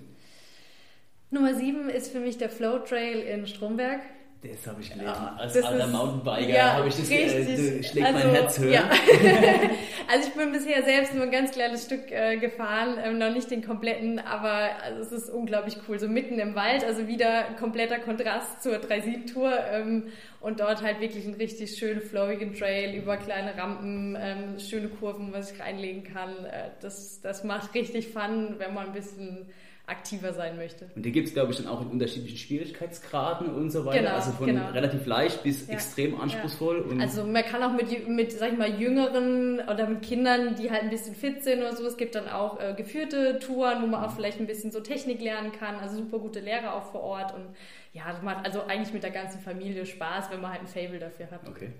Nummer 1.30 1.54
sieben 1.54 1.88
ist 1.88 2.10
für 2.10 2.20
mich 2.20 2.38
der 2.38 2.50
Flow 2.50 2.78
Trail 2.80 3.18
in 3.20 3.46
Stromberg. 3.46 4.00
Das 4.42 4.66
habe 4.66 4.80
ich 4.80 4.90
gelernt. 4.90 5.18
Ja, 5.18 5.36
Als 5.38 5.56
alter 5.62 5.84
ist, 5.84 5.92
Mountainbiker 5.92 6.48
ja, 6.48 6.72
habe 6.72 6.88
ich 6.88 6.96
das 6.96 7.10
äh, 7.10 7.24
richtig. 7.24 7.88
schlägt 7.88 8.06
also, 8.06 8.18
mein 8.26 8.34
Herz 8.34 8.58
höher. 8.58 8.72
Ja. 8.72 8.90
also 10.08 10.28
ich 10.28 10.34
bin 10.34 10.52
bisher 10.52 10.82
selbst 10.82 11.14
nur 11.14 11.24
ein 11.24 11.30
ganz 11.30 11.50
kleines 11.50 11.84
Stück 11.84 12.10
äh, 12.10 12.38
gefahren, 12.38 12.96
ähm, 13.04 13.18
noch 13.18 13.34
nicht 13.34 13.50
den 13.50 13.62
kompletten, 13.62 14.18
aber 14.18 14.70
also 14.82 15.02
es 15.02 15.12
ist 15.12 15.30
unglaublich 15.30 15.76
cool. 15.86 15.98
So 15.98 16.08
mitten 16.08 16.38
im 16.38 16.54
Wald, 16.54 16.84
also 16.84 17.06
wieder 17.06 17.42
kompletter 17.58 17.98
Kontrast 17.98 18.62
zur 18.62 18.76
3-7-Tour 18.76 19.52
ähm, 19.72 20.04
und 20.40 20.60
dort 20.60 20.82
halt 20.82 21.00
wirklich 21.00 21.26
einen 21.26 21.34
richtig 21.34 21.76
schönen, 21.76 22.00
flowigen 22.00 22.54
Trail 22.54 22.94
über 22.94 23.18
kleine 23.18 23.58
Rampen, 23.58 24.16
ähm, 24.18 24.58
schöne 24.58 24.88
Kurven, 24.88 25.34
was 25.34 25.52
ich 25.52 25.60
reinlegen 25.60 26.02
kann. 26.02 26.46
Äh, 26.46 26.70
das, 26.80 27.20
das 27.20 27.44
macht 27.44 27.74
richtig 27.74 28.08
Fun, 28.08 28.54
wenn 28.56 28.72
man 28.72 28.86
ein 28.86 28.92
bisschen 28.94 29.50
aktiver 29.90 30.32
sein 30.32 30.56
möchte. 30.56 30.88
Und 30.94 31.04
die 31.04 31.12
gibt 31.12 31.28
es, 31.28 31.34
glaube 31.34 31.52
ich, 31.52 31.58
dann 31.58 31.66
auch 31.66 31.80
in 31.82 31.88
unterschiedlichen 31.88 32.38
Schwierigkeitsgraden 32.38 33.54
und 33.54 33.70
so 33.70 33.84
weiter. 33.84 33.98
Genau, 33.98 34.14
also 34.14 34.32
von 34.32 34.46
genau. 34.46 34.70
relativ 34.70 35.04
leicht 35.06 35.42
bis 35.42 35.66
ja. 35.66 35.74
extrem 35.74 36.20
anspruchsvoll. 36.20 36.86
Ja. 36.94 37.02
also 37.02 37.24
man 37.24 37.42
kann 37.42 37.62
auch 37.62 37.72
mit, 37.72 38.08
mit, 38.08 38.32
sag 38.32 38.52
ich 38.52 38.58
mal, 38.58 38.80
Jüngeren 38.80 39.60
oder 39.60 39.86
mit 39.86 40.02
Kindern, 40.02 40.54
die 40.54 40.70
halt 40.70 40.82
ein 40.82 40.90
bisschen 40.90 41.14
fit 41.14 41.42
sind 41.42 41.58
oder 41.60 41.74
so. 41.74 41.84
Es 41.86 41.96
gibt 41.96 42.14
dann 42.14 42.28
auch 42.28 42.60
äh, 42.60 42.74
geführte 42.74 43.38
Touren, 43.38 43.82
wo 43.82 43.86
man 43.86 44.04
auch 44.04 44.14
vielleicht 44.14 44.40
ein 44.40 44.46
bisschen 44.46 44.70
so 44.70 44.80
Technik 44.80 45.20
lernen 45.20 45.52
kann. 45.52 45.76
Also 45.76 45.96
super 45.96 46.18
gute 46.18 46.40
Lehrer 46.40 46.74
auch 46.74 46.84
vor 46.84 47.02
Ort. 47.02 47.34
Und 47.34 47.46
ja, 47.92 48.04
das 48.10 48.22
macht 48.22 48.44
also 48.44 48.62
eigentlich 48.62 48.92
mit 48.92 49.02
der 49.02 49.10
ganzen 49.10 49.40
Familie 49.40 49.84
Spaß, 49.84 50.30
wenn 50.30 50.40
man 50.40 50.52
halt 50.52 50.62
ein 50.62 50.68
Fable 50.68 50.98
dafür 50.98 51.30
hat. 51.30 51.48
Okay. 51.48 51.70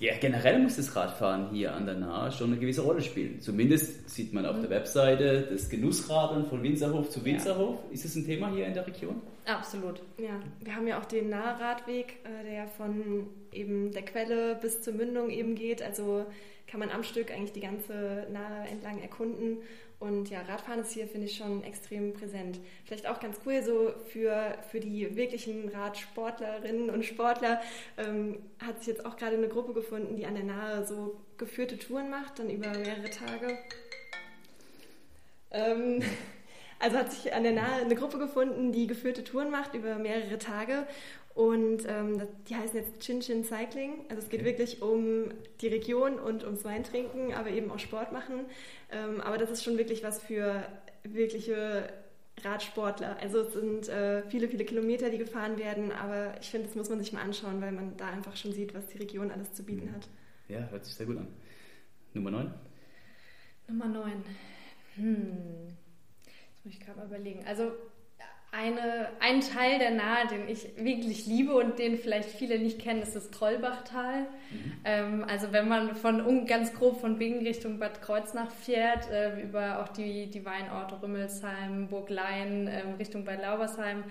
Ja, 0.00 0.14
generell 0.20 0.58
muss 0.58 0.76
das 0.76 0.96
Radfahren 0.96 1.50
hier 1.50 1.72
an 1.72 1.86
der 1.86 1.94
Nahe 1.94 2.32
schon 2.32 2.48
eine 2.48 2.58
gewisse 2.58 2.82
Rolle 2.82 3.00
spielen. 3.00 3.40
Zumindest 3.40 4.10
sieht 4.10 4.32
man 4.32 4.44
auf 4.44 4.56
mhm. 4.56 4.62
der 4.62 4.70
Webseite 4.70 5.48
das 5.50 5.68
Genussradeln 5.68 6.46
von 6.46 6.62
Winzerhof 6.62 7.10
zu 7.10 7.24
Winzerhof. 7.24 7.78
Ja. 7.86 7.94
Ist 7.94 8.04
das 8.04 8.16
ein 8.16 8.26
Thema 8.26 8.50
hier 8.52 8.66
in 8.66 8.74
der 8.74 8.86
Region? 8.86 9.22
Absolut. 9.46 10.02
Ja, 10.18 10.40
wir 10.60 10.74
haben 10.74 10.88
ja 10.88 10.98
auch 10.98 11.04
den 11.04 11.28
Nahradweg, 11.28 12.18
äh, 12.24 12.50
der 12.50 12.66
von 12.66 13.28
eben 13.52 13.92
der 13.92 14.04
Quelle 14.04 14.56
bis 14.60 14.82
zur 14.82 14.94
Mündung 14.94 15.30
eben 15.30 15.54
geht. 15.54 15.80
Also 15.80 16.26
kann 16.66 16.80
man 16.80 16.90
am 16.90 17.04
Stück 17.04 17.30
eigentlich 17.30 17.52
die 17.52 17.60
ganze 17.60 18.26
Nahe 18.32 18.66
entlang 18.68 19.00
erkunden. 19.00 19.58
Und 19.98 20.28
ja, 20.30 20.42
Radfahren 20.42 20.80
ist 20.80 20.92
hier, 20.92 21.06
finde 21.06 21.26
ich, 21.26 21.36
schon 21.36 21.62
extrem 21.62 22.12
präsent. 22.12 22.60
Vielleicht 22.84 23.06
auch 23.06 23.20
ganz 23.20 23.38
cool, 23.46 23.62
so 23.62 23.94
für, 24.08 24.58
für 24.70 24.80
die 24.80 25.16
wirklichen 25.16 25.68
Radsportlerinnen 25.68 26.90
und 26.90 27.04
Sportler 27.04 27.60
ähm, 27.96 28.38
hat 28.58 28.78
sich 28.78 28.88
jetzt 28.88 29.06
auch 29.06 29.16
gerade 29.16 29.36
eine 29.36 29.48
Gruppe 29.48 29.72
gefunden, 29.72 30.16
die 30.16 30.26
an 30.26 30.34
der 30.34 30.44
Nahe 30.44 30.86
so 30.86 31.20
geführte 31.38 31.78
Touren 31.78 32.10
macht, 32.10 32.38
dann 32.38 32.50
über 32.50 32.68
mehrere 32.68 33.10
Tage. 33.10 33.58
Ähm, 35.50 36.02
also 36.78 36.96
hat 36.96 37.12
sich 37.12 37.32
an 37.32 37.42
der 37.42 37.52
Nahe 37.52 37.82
eine 37.82 37.94
Gruppe 37.94 38.18
gefunden, 38.18 38.72
die 38.72 38.86
geführte 38.86 39.24
Touren 39.24 39.50
macht 39.50 39.74
über 39.74 39.96
mehrere 39.96 40.38
Tage. 40.38 40.86
Und 41.34 41.84
ähm, 41.88 42.22
die 42.48 42.54
heißen 42.54 42.76
jetzt 42.76 43.00
Chin 43.00 43.20
Chin 43.20 43.44
Cycling. 43.44 44.04
Also 44.08 44.22
es 44.22 44.28
geht 44.28 44.40
okay. 44.40 44.50
wirklich 44.50 44.82
um 44.82 45.32
die 45.60 45.66
Region 45.66 46.18
und 46.18 46.44
ums 46.44 46.64
Weintrinken, 46.64 47.34
aber 47.34 47.50
eben 47.50 47.70
auch 47.72 47.80
Sport 47.80 48.12
machen. 48.12 48.46
Ähm, 48.92 49.20
aber 49.20 49.36
das 49.36 49.50
ist 49.50 49.64
schon 49.64 49.76
wirklich 49.76 50.04
was 50.04 50.22
für 50.22 50.64
wirkliche 51.02 51.92
Radsportler. 52.42 53.16
Also 53.20 53.40
es 53.40 53.52
sind 53.52 53.88
äh, 53.88 54.22
viele, 54.28 54.48
viele 54.48 54.64
Kilometer, 54.64 55.10
die 55.10 55.18
gefahren 55.18 55.58
werden, 55.58 55.90
aber 55.92 56.34
ich 56.40 56.50
finde, 56.50 56.66
das 56.66 56.76
muss 56.76 56.88
man 56.88 57.00
sich 57.00 57.12
mal 57.12 57.22
anschauen, 57.22 57.60
weil 57.60 57.72
man 57.72 57.96
da 57.96 58.08
einfach 58.08 58.36
schon 58.36 58.52
sieht, 58.52 58.74
was 58.74 58.86
die 58.88 58.98
Region 58.98 59.30
alles 59.30 59.52
zu 59.52 59.64
bieten 59.64 59.92
hat. 59.92 60.08
Ja, 60.48 60.68
hört 60.70 60.84
sich 60.84 60.94
sehr 60.94 61.06
gut 61.06 61.18
an. 61.18 61.28
Nummer 62.12 62.30
9? 62.30 62.54
Nummer 63.68 63.86
9. 63.86 64.12
Hm. 64.96 65.76
Muss 66.64 66.74
ich 66.74 66.80
gerade 66.80 66.98
mal 66.98 67.06
überlegen. 67.06 67.44
Also 67.46 67.72
eine, 68.56 69.08
ein 69.20 69.40
Teil 69.40 69.78
der 69.78 69.90
Nahe, 69.90 70.28
den 70.28 70.48
ich 70.48 70.76
wirklich 70.76 71.26
liebe 71.26 71.54
und 71.54 71.78
den 71.78 71.98
vielleicht 71.98 72.28
viele 72.30 72.58
nicht 72.58 72.78
kennen, 72.78 73.02
ist 73.02 73.16
das 73.16 73.30
Trollbachtal. 73.30 74.20
Mhm. 74.20 74.72
Ähm, 74.84 75.26
also 75.28 75.52
wenn 75.52 75.68
man 75.68 75.96
von 75.96 76.46
ganz 76.46 76.72
grob 76.72 77.00
von 77.00 77.18
Bingen 77.18 77.44
Richtung 77.44 77.78
Bad 77.80 78.00
Kreuznach 78.00 78.50
fährt, 78.50 79.10
äh, 79.10 79.40
über 79.42 79.82
auch 79.82 79.88
die, 79.88 80.30
die 80.30 80.44
Weinorte 80.44 81.02
Rümmelsheim, 81.02 81.88
Burglein, 81.88 82.68
äh, 82.68 82.82
Richtung 82.98 83.24
Bad 83.24 83.42
Laubersheim, 83.42 84.04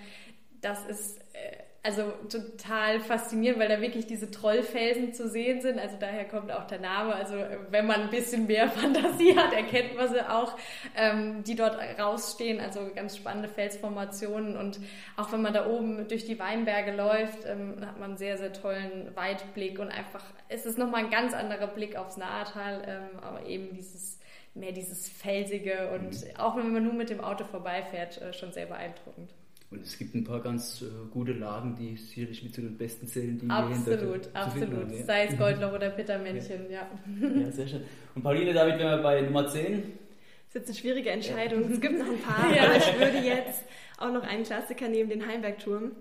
das 0.59 0.85
ist 0.85 1.19
äh, 1.33 1.63
also 1.85 2.13
total 2.29 3.01
faszinierend, 3.01 3.59
weil 3.59 3.67
da 3.67 3.81
wirklich 3.81 4.07
diese 4.07 4.31
Trollfelsen 4.31 5.13
zu 5.13 5.27
sehen 5.27 5.59
sind. 5.59 5.77
Also 5.79 5.97
daher 5.99 6.25
kommt 6.25 6.49
auch 6.49 6.65
der 6.65 6.79
Name. 6.79 7.13
Also 7.13 7.35
wenn 7.71 7.85
man 7.85 8.03
ein 8.03 8.09
bisschen 8.09 8.47
mehr 8.47 8.69
Fantasie 8.71 9.35
hat, 9.35 9.51
erkennt 9.51 9.97
man 9.97 10.07
sie 10.07 10.21
auch, 10.21 10.57
ähm, 10.95 11.43
die 11.43 11.55
dort 11.55 11.77
rausstehen. 11.99 12.61
Also 12.61 12.89
ganz 12.95 13.17
spannende 13.17 13.49
Felsformationen. 13.49 14.55
Und 14.55 14.79
auch 15.17 15.33
wenn 15.33 15.41
man 15.41 15.51
da 15.51 15.67
oben 15.67 16.07
durch 16.07 16.25
die 16.25 16.39
Weinberge 16.39 16.95
läuft, 16.95 17.45
ähm, 17.45 17.85
hat 17.85 17.99
man 17.99 18.11
einen 18.11 18.17
sehr, 18.17 18.37
sehr 18.37 18.53
tollen 18.53 19.13
Weitblick 19.15 19.77
und 19.77 19.89
einfach, 19.89 20.23
es 20.47 20.65
ist 20.65 20.77
nochmal 20.77 21.03
ein 21.03 21.11
ganz 21.11 21.33
anderer 21.33 21.67
Blick 21.67 21.97
aufs 21.97 22.15
Nahetal, 22.15 22.81
ähm, 22.87 23.19
aber 23.19 23.45
eben 23.45 23.75
dieses 23.75 24.19
mehr 24.55 24.71
dieses 24.71 25.09
Felsige 25.09 25.89
und 25.95 26.11
mhm. 26.11 26.35
auch 26.37 26.55
wenn 26.55 26.71
man 26.71 26.83
nur 26.83 26.93
mit 26.93 27.09
dem 27.09 27.21
Auto 27.21 27.43
vorbeifährt, 27.43 28.21
äh, 28.21 28.33
schon 28.33 28.53
sehr 28.53 28.67
beeindruckend. 28.67 29.33
Und 29.73 29.83
es 29.83 29.97
gibt 29.97 30.13
ein 30.13 30.23
paar 30.23 30.39
ganz 30.41 30.83
äh, 30.83 30.85
gute 31.11 31.33
Lagen, 31.33 31.75
die 31.75 31.97
sicherlich 31.97 32.43
mit 32.43 32.53
zu 32.53 32.61
den 32.61 32.77
besten 32.77 33.07
zählen, 33.07 33.39
die 33.39 33.49
absolut, 33.49 33.85
wir 33.87 33.93
Absolut, 33.93 34.35
absolut. 34.35 34.91
Ja. 34.91 35.05
Sei 35.05 35.25
es 35.25 35.37
Goldloch 35.37 35.73
oder 35.73 35.89
Pittermännchen, 35.89 36.69
ja. 36.69 36.87
ja. 37.21 37.29
Ja, 37.29 37.51
sehr 37.51 37.67
schön. 37.67 37.81
Und 38.13 38.21
Pauline, 38.21 38.53
damit 38.53 38.77
wären 38.77 38.97
wir 38.97 39.03
bei 39.03 39.21
Nummer 39.21 39.47
10. 39.47 39.73
Das 39.73 39.81
ist 39.81 40.53
jetzt 40.53 40.67
eine 40.67 40.75
schwierige 40.77 41.09
Entscheidung. 41.09 41.71
Es 41.71 41.81
gibt 41.81 41.97
noch 41.97 42.07
ein 42.07 42.19
paar, 42.19 42.55
ja. 42.55 42.65
aber 42.65 42.77
ich 42.77 42.99
würde 42.99 43.17
jetzt 43.17 43.63
auch 43.97 44.13
noch 44.13 44.23
einen 44.23 44.43
Klassiker 44.43 44.87
nehmen, 44.87 45.09
den 45.09 45.25
Heimbergturm. 45.25 45.83
Mhm. 45.85 45.93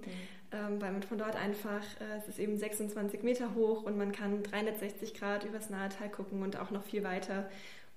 Ähm, 0.55 0.83
weil 0.83 0.93
man 0.93 1.03
von 1.03 1.17
dort 1.17 1.35
einfach, 1.35 1.81
äh, 1.99 2.19
es 2.19 2.29
ist 2.29 2.39
eben 2.39 2.59
26 2.59 3.23
Meter 3.23 3.55
hoch 3.55 3.85
und 3.85 3.97
man 3.97 4.13
kann 4.13 4.43
360 4.43 5.15
Grad 5.15 5.45
übers 5.45 5.71
Nahetal 5.71 6.11
gucken 6.11 6.43
und 6.43 6.59
auch 6.59 6.71
noch 6.71 6.83
viel 6.83 7.03
weiter. 7.05 7.49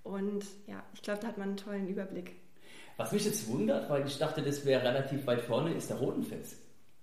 Und 0.03 0.45
ja, 0.65 0.81
ich 0.93 1.01
glaube, 1.01 1.19
da 1.19 1.27
hat 1.27 1.37
man 1.37 1.49
einen 1.49 1.57
tollen 1.57 1.89
Überblick. 1.89 2.37
Was 2.97 3.11
mich 3.11 3.25
jetzt 3.25 3.47
wundert, 3.47 3.89
weil 3.89 4.05
ich 4.05 4.17
dachte, 4.17 4.41
das 4.41 4.65
wäre 4.65 4.83
relativ 4.83 5.25
weit 5.27 5.41
vorne, 5.41 5.73
ist 5.73 5.89
der 5.89 5.97
Rotenfels. 5.97 6.57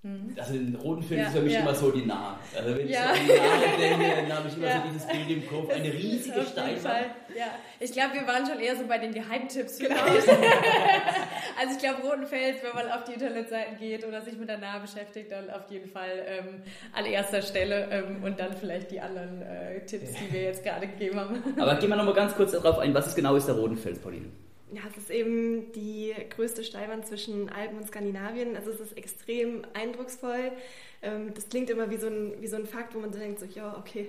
Mhm. 0.05 0.35
Also 0.37 0.55
in 0.55 0.75
Rotenfeld 0.75 1.21
ja, 1.21 1.27
ist 1.29 1.33
für 1.33 1.43
mich 1.43 1.53
ja. 1.53 1.61
immer 1.61 1.77
so 1.77 1.93
die 1.93 2.05
Nahe. 2.05 2.37
Also 2.57 2.77
wenn 2.77 2.89
ja. 2.89 3.13
ich 3.13 3.21
so 3.21 3.33
die 3.33 3.39
Nahe 3.39 3.79
denke, 3.79 4.17
dann 4.17 4.37
habe 4.37 4.49
ich 4.49 4.57
immer 4.57 4.73
so 4.73 4.79
dieses 4.89 5.07
Bild 5.07 5.31
im 5.31 5.49
Kopf, 5.49 5.71
eine 5.71 5.93
riesige 5.93 6.43
Steinwand. 6.43 7.07
Ja, 7.37 7.47
ich 7.79 7.93
glaube, 7.93 8.15
wir 8.15 8.27
waren 8.27 8.45
schon 8.45 8.59
eher 8.59 8.75
so 8.75 8.85
bei 8.89 8.99
den 8.99 9.15
Geheimtipps 9.15 9.79
vielleicht. 9.79 10.29
also 11.61 11.73
ich 11.73 11.79
glaube, 11.79 12.03
Rotenfels, 12.03 12.65
wenn 12.65 12.75
man 12.75 12.91
auf 12.91 13.05
die 13.05 13.13
Internetseiten 13.13 13.77
geht 13.77 14.05
oder 14.05 14.23
sich 14.23 14.37
mit 14.37 14.49
der 14.49 14.59
Nahe 14.59 14.81
beschäftigt, 14.81 15.31
dann 15.31 15.49
auf 15.51 15.71
jeden 15.71 15.89
Fall 15.89 16.25
ähm, 16.27 16.63
an 16.93 17.07
erster 17.07 17.41
Stelle 17.41 17.89
ähm, 17.93 18.25
und 18.25 18.41
dann 18.41 18.57
vielleicht 18.57 18.91
die 18.91 19.01
anderen 19.01 19.41
äh, 19.43 19.87
Tipps, 19.87 20.15
die 20.15 20.33
wir 20.33 20.43
jetzt 20.43 20.65
gerade 20.65 20.89
gegeben 20.89 21.21
haben. 21.21 21.45
Aber 21.61 21.77
gehen 21.77 21.91
wir 21.91 21.97
nochmal 21.97 22.15
ganz 22.15 22.35
kurz 22.35 22.51
darauf 22.51 22.81
ein, 22.81 22.93
was 22.93 23.07
ist 23.07 23.15
genau 23.15 23.37
ist 23.37 23.47
der 23.47 23.55
Rotenfels, 23.55 24.01
Pauline? 24.01 24.27
Ja, 24.75 24.81
es 24.91 24.97
ist 24.97 25.11
eben 25.11 25.71
die 25.73 26.14
größte 26.31 26.64
Steilwand 26.64 27.07
zwischen 27.07 27.50
Alpen 27.50 27.76
und 27.76 27.87
Skandinavien. 27.87 28.57
Also 28.57 28.71
es 28.71 28.81
ist 28.81 28.97
extrem 28.97 29.67
eindrucksvoll. 29.75 30.52
Ähm, 31.02 31.35
das 31.35 31.49
klingt 31.50 31.69
immer 31.69 31.91
wie 31.91 31.99
so 31.99 32.07
ein, 32.07 32.41
wie 32.41 32.47
so 32.47 32.57
ein 32.57 32.67
Fakt, 32.67 32.95
wo 32.95 32.99
man 33.00 33.12
so 33.12 33.19
denkt, 33.19 33.38
so, 33.38 33.45
ja, 33.45 33.76
okay, 33.76 34.09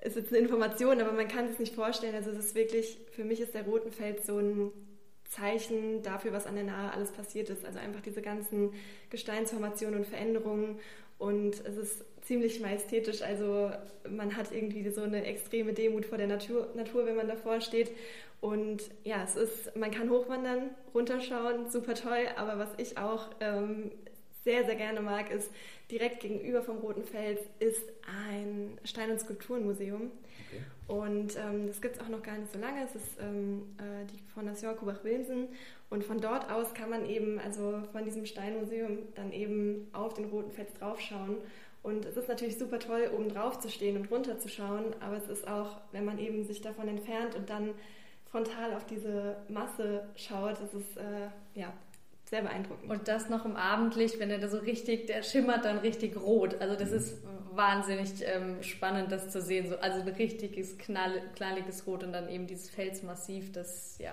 ist 0.00 0.16
jetzt 0.16 0.32
eine 0.32 0.38
Information, 0.38 1.00
aber 1.00 1.12
man 1.12 1.26
kann 1.26 1.46
es 1.46 1.58
nicht 1.58 1.74
vorstellen. 1.74 2.14
Also 2.14 2.30
es 2.30 2.38
ist 2.38 2.54
wirklich, 2.54 2.98
für 3.10 3.24
mich 3.24 3.40
ist 3.40 3.54
der 3.54 3.64
Rotenfels 3.64 4.26
so 4.26 4.38
ein 4.38 4.70
Zeichen 5.24 6.02
dafür, 6.02 6.32
was 6.32 6.46
an 6.46 6.54
der 6.54 6.64
Nahe 6.64 6.92
alles 6.92 7.10
passiert 7.10 7.50
ist. 7.50 7.64
Also 7.64 7.80
einfach 7.80 8.00
diese 8.00 8.22
ganzen 8.22 8.72
Gesteinsformationen 9.10 10.00
und 10.00 10.06
Veränderungen. 10.06 10.78
Und 11.18 11.54
es 11.66 11.76
ist 11.76 12.04
ziemlich 12.28 12.60
majestätisch. 12.60 13.22
Also 13.22 13.70
man 14.08 14.36
hat 14.36 14.52
irgendwie 14.52 14.88
so 14.90 15.00
eine 15.00 15.24
extreme 15.24 15.72
Demut 15.72 16.04
vor 16.04 16.18
der 16.18 16.26
Natur, 16.26 16.68
Natur 16.74 17.06
wenn 17.06 17.16
man 17.16 17.26
davor 17.26 17.60
steht. 17.62 17.90
Und 18.40 18.82
ja, 19.02 19.24
es 19.24 19.34
ist, 19.34 19.74
man 19.74 19.90
kann 19.90 20.10
hochwandern, 20.10 20.70
runterschauen, 20.94 21.70
super 21.70 21.94
toll. 21.94 22.28
Aber 22.36 22.58
was 22.58 22.68
ich 22.76 22.98
auch 22.98 23.30
ähm, 23.40 23.90
sehr, 24.44 24.64
sehr 24.64 24.76
gerne 24.76 25.00
mag, 25.00 25.30
ist 25.30 25.50
direkt 25.90 26.20
gegenüber 26.20 26.62
vom 26.62 26.76
Roten 26.78 27.02
Fels 27.02 27.40
ist 27.60 27.82
ein 28.06 28.78
Stein- 28.84 29.10
und 29.10 29.20
Skulpturenmuseum. 29.20 30.10
Okay. 30.46 30.62
Und 30.86 31.36
ähm, 31.36 31.66
das 31.66 31.80
gibt 31.80 31.96
es 31.96 32.02
auch 32.02 32.08
noch 32.08 32.22
gar 32.22 32.36
nicht 32.36 32.52
so 32.52 32.58
lange. 32.58 32.84
Es 32.84 32.94
ist 32.94 33.18
ähm, 33.20 33.62
äh, 33.78 34.04
die 34.06 34.22
Fondation 34.34 34.76
Kubach-Wilmsen. 34.76 35.48
Und 35.88 36.04
von 36.04 36.20
dort 36.20 36.50
aus 36.50 36.74
kann 36.74 36.90
man 36.90 37.08
eben, 37.08 37.38
also 37.38 37.82
von 37.92 38.04
diesem 38.04 38.26
Steinmuseum, 38.26 38.98
dann 39.14 39.32
eben 39.32 39.88
auf 39.94 40.12
den 40.12 40.26
Roten 40.26 40.52
Fels 40.52 40.74
draufschauen. 40.74 41.38
Und 41.88 42.04
es 42.04 42.18
ist 42.18 42.28
natürlich 42.28 42.58
super 42.58 42.78
toll, 42.78 43.10
oben 43.14 43.30
drauf 43.30 43.60
zu 43.60 43.70
stehen 43.70 43.96
und 43.96 44.10
runterzuschauen, 44.10 44.94
aber 45.00 45.16
es 45.16 45.26
ist 45.28 45.48
auch, 45.48 45.80
wenn 45.90 46.04
man 46.04 46.18
eben 46.18 46.44
sich 46.44 46.60
davon 46.60 46.86
entfernt 46.86 47.34
und 47.34 47.48
dann 47.48 47.70
frontal 48.30 48.74
auf 48.74 48.84
diese 48.84 49.36
Masse 49.48 50.04
schaut, 50.14 50.60
das 50.60 50.74
ist 50.74 50.98
äh, 50.98 51.58
ja 51.58 51.72
sehr 52.26 52.42
beeindruckend. 52.42 52.90
Und 52.90 53.08
das 53.08 53.30
noch 53.30 53.46
im 53.46 53.56
Abendlicht, 53.56 54.18
wenn 54.18 54.30
er 54.30 54.36
da 54.36 54.48
so 54.48 54.58
richtig, 54.58 55.06
der 55.06 55.22
schimmert 55.22 55.64
dann 55.64 55.78
richtig 55.78 56.14
rot. 56.18 56.60
Also 56.60 56.76
das 56.76 56.92
ist 56.92 57.16
wahnsinnig 57.54 58.10
ähm, 58.20 58.62
spannend, 58.62 59.10
das 59.10 59.30
zu 59.30 59.40
sehen. 59.40 59.70
So, 59.70 59.78
also 59.78 60.00
ein 60.00 60.08
richtiges, 60.08 60.76
knall, 60.76 61.22
knalliges 61.36 61.86
Rot 61.86 62.04
und 62.04 62.12
dann 62.12 62.28
eben 62.28 62.46
dieses 62.46 62.68
Felsmassiv, 62.68 63.50
das 63.52 63.96
ja 63.98 64.12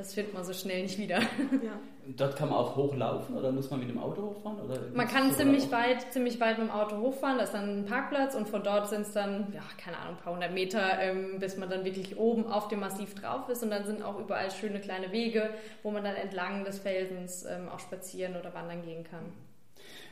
das 0.00 0.14
findet 0.14 0.32
man 0.32 0.44
so 0.44 0.54
schnell 0.54 0.82
nicht 0.82 0.98
wieder. 0.98 1.18
Ja. 1.18 1.78
Dort 2.16 2.34
kann 2.34 2.48
man 2.48 2.58
auch 2.58 2.74
hochlaufen 2.74 3.36
oder 3.36 3.52
muss 3.52 3.70
man 3.70 3.80
mit 3.80 3.88
dem 3.88 3.98
Auto 3.98 4.22
hochfahren? 4.22 4.58
Oder 4.60 4.80
man 4.94 5.06
kann 5.06 5.30
ziemlich 5.32 5.70
weit, 5.70 6.12
ziemlich 6.12 6.40
weit 6.40 6.58
mit 6.58 6.68
dem 6.68 6.72
Auto 6.72 6.96
hochfahren, 6.96 7.36
da 7.36 7.44
ist 7.44 7.52
dann 7.52 7.80
ein 7.80 7.84
Parkplatz 7.84 8.34
und 8.34 8.48
von 8.48 8.64
dort 8.64 8.88
sind 8.88 9.02
es 9.02 9.12
dann, 9.12 9.52
ja, 9.52 9.62
keine 9.76 9.98
Ahnung, 9.98 10.16
ein 10.16 10.22
paar 10.24 10.32
hundert 10.32 10.52
Meter, 10.52 10.98
ähm, 10.98 11.38
bis 11.38 11.56
man 11.56 11.68
dann 11.68 11.84
wirklich 11.84 12.18
oben 12.18 12.46
auf 12.46 12.68
dem 12.68 12.80
Massiv 12.80 13.14
drauf 13.14 13.48
ist 13.48 13.62
und 13.62 13.70
dann 13.70 13.84
sind 13.84 14.02
auch 14.02 14.18
überall 14.18 14.50
schöne 14.50 14.80
kleine 14.80 15.12
Wege, 15.12 15.50
wo 15.82 15.90
man 15.90 16.02
dann 16.02 16.16
entlang 16.16 16.64
des 16.64 16.78
Felsens 16.80 17.44
ähm, 17.44 17.68
auch 17.68 17.78
spazieren 17.78 18.34
oder 18.36 18.54
wandern 18.54 18.82
gehen 18.82 19.04
kann. 19.04 19.26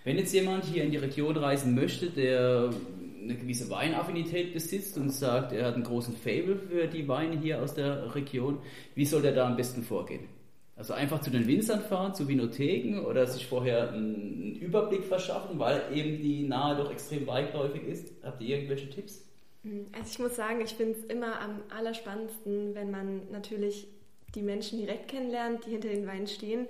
Wenn 0.08 0.16
jetzt 0.16 0.32
jemand 0.32 0.64
hier 0.64 0.84
in 0.84 0.90
die 0.90 0.96
Region 0.96 1.36
reisen 1.36 1.74
möchte, 1.74 2.06
der 2.06 2.70
eine 3.22 3.34
gewisse 3.34 3.68
Weinaffinität 3.68 4.54
besitzt 4.54 4.96
und 4.96 5.10
sagt, 5.10 5.52
er 5.52 5.66
hat 5.66 5.74
einen 5.74 5.84
großen 5.84 6.16
Fable 6.16 6.56
für 6.56 6.86
die 6.86 7.06
Weine 7.06 7.38
hier 7.38 7.60
aus 7.60 7.74
der 7.74 8.14
Region, 8.14 8.56
wie 8.94 9.04
soll 9.04 9.20
der 9.20 9.32
da 9.32 9.46
am 9.46 9.56
besten 9.56 9.82
vorgehen? 9.82 10.26
Also 10.76 10.94
einfach 10.94 11.20
zu 11.20 11.28
den 11.28 11.46
Winzern 11.46 11.82
fahren, 11.82 12.14
zu 12.14 12.26
Vinotheken 12.26 13.00
oder 13.04 13.26
sich 13.26 13.46
vorher 13.46 13.92
einen 13.92 14.56
Überblick 14.58 15.04
verschaffen, 15.04 15.58
weil 15.58 15.82
eben 15.92 16.22
die 16.22 16.44
Nahe 16.44 16.78
doch 16.78 16.90
extrem 16.90 17.26
weitläufig 17.26 17.82
ist. 17.82 18.10
Habt 18.22 18.40
ihr 18.40 18.56
irgendwelche 18.56 18.88
Tipps? 18.88 19.28
Also 19.92 20.10
ich 20.10 20.18
muss 20.20 20.36
sagen, 20.36 20.62
ich 20.62 20.72
finde 20.72 20.98
es 20.98 21.04
immer 21.04 21.38
am 21.38 21.60
allerspannendsten, 21.68 22.74
wenn 22.74 22.90
man 22.90 23.30
natürlich 23.30 23.86
die 24.34 24.42
Menschen 24.42 24.78
direkt 24.78 25.08
kennenlernt, 25.08 25.66
die 25.66 25.70
hinter 25.72 25.88
den 25.88 26.06
Weinen 26.06 26.28
stehen. 26.28 26.66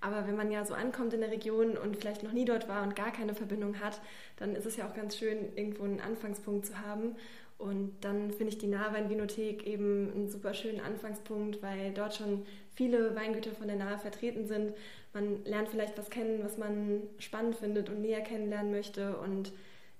Aber 0.00 0.26
wenn 0.26 0.36
man 0.36 0.50
ja 0.50 0.64
so 0.64 0.74
ankommt 0.74 1.12
in 1.12 1.20
der 1.20 1.30
Region 1.30 1.76
und 1.76 1.96
vielleicht 1.96 2.22
noch 2.22 2.32
nie 2.32 2.44
dort 2.44 2.68
war 2.68 2.82
und 2.82 2.94
gar 2.94 3.12
keine 3.12 3.34
Verbindung 3.34 3.80
hat, 3.80 4.00
dann 4.36 4.54
ist 4.54 4.66
es 4.66 4.76
ja 4.76 4.88
auch 4.88 4.94
ganz 4.94 5.16
schön, 5.16 5.56
irgendwo 5.56 5.84
einen 5.84 6.00
Anfangspunkt 6.00 6.66
zu 6.66 6.78
haben. 6.78 7.16
Und 7.58 7.92
dann 8.02 8.30
finde 8.30 8.52
ich 8.52 8.58
die 8.58 8.68
Nahweinvinothek 8.68 9.66
eben 9.66 10.12
einen 10.14 10.28
super 10.28 10.54
schönen 10.54 10.80
Anfangspunkt, 10.80 11.60
weil 11.60 11.92
dort 11.92 12.14
schon 12.14 12.46
viele 12.76 13.16
Weingüter 13.16 13.50
von 13.50 13.66
der 13.66 13.76
Nahe 13.76 13.98
vertreten 13.98 14.46
sind. 14.46 14.74
Man 15.12 15.44
lernt 15.44 15.68
vielleicht 15.68 15.98
was 15.98 16.08
kennen, 16.08 16.44
was 16.44 16.56
man 16.56 17.02
spannend 17.18 17.56
findet 17.56 17.90
und 17.90 18.00
näher 18.00 18.20
kennenlernen 18.20 18.70
möchte. 18.70 19.16
Und 19.16 19.52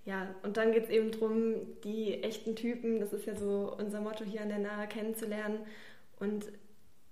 ja, 0.05 0.33
und 0.45 0.57
dann 0.57 0.71
geht 0.71 0.85
es 0.85 0.91
eben 0.91 1.11
darum, 1.11 1.55
die 1.83 2.23
echten 2.23 2.55
Typen, 2.55 3.01
das 3.01 3.13
ist 3.13 3.27
ja 3.27 3.35
so 3.35 3.75
unser 3.77 4.01
Motto 4.01 4.25
hier 4.25 4.43
an 4.43 4.49
der 4.49 4.59
Nahe, 4.59 4.87
kennenzulernen. 4.87 5.59
Und 6.21 6.47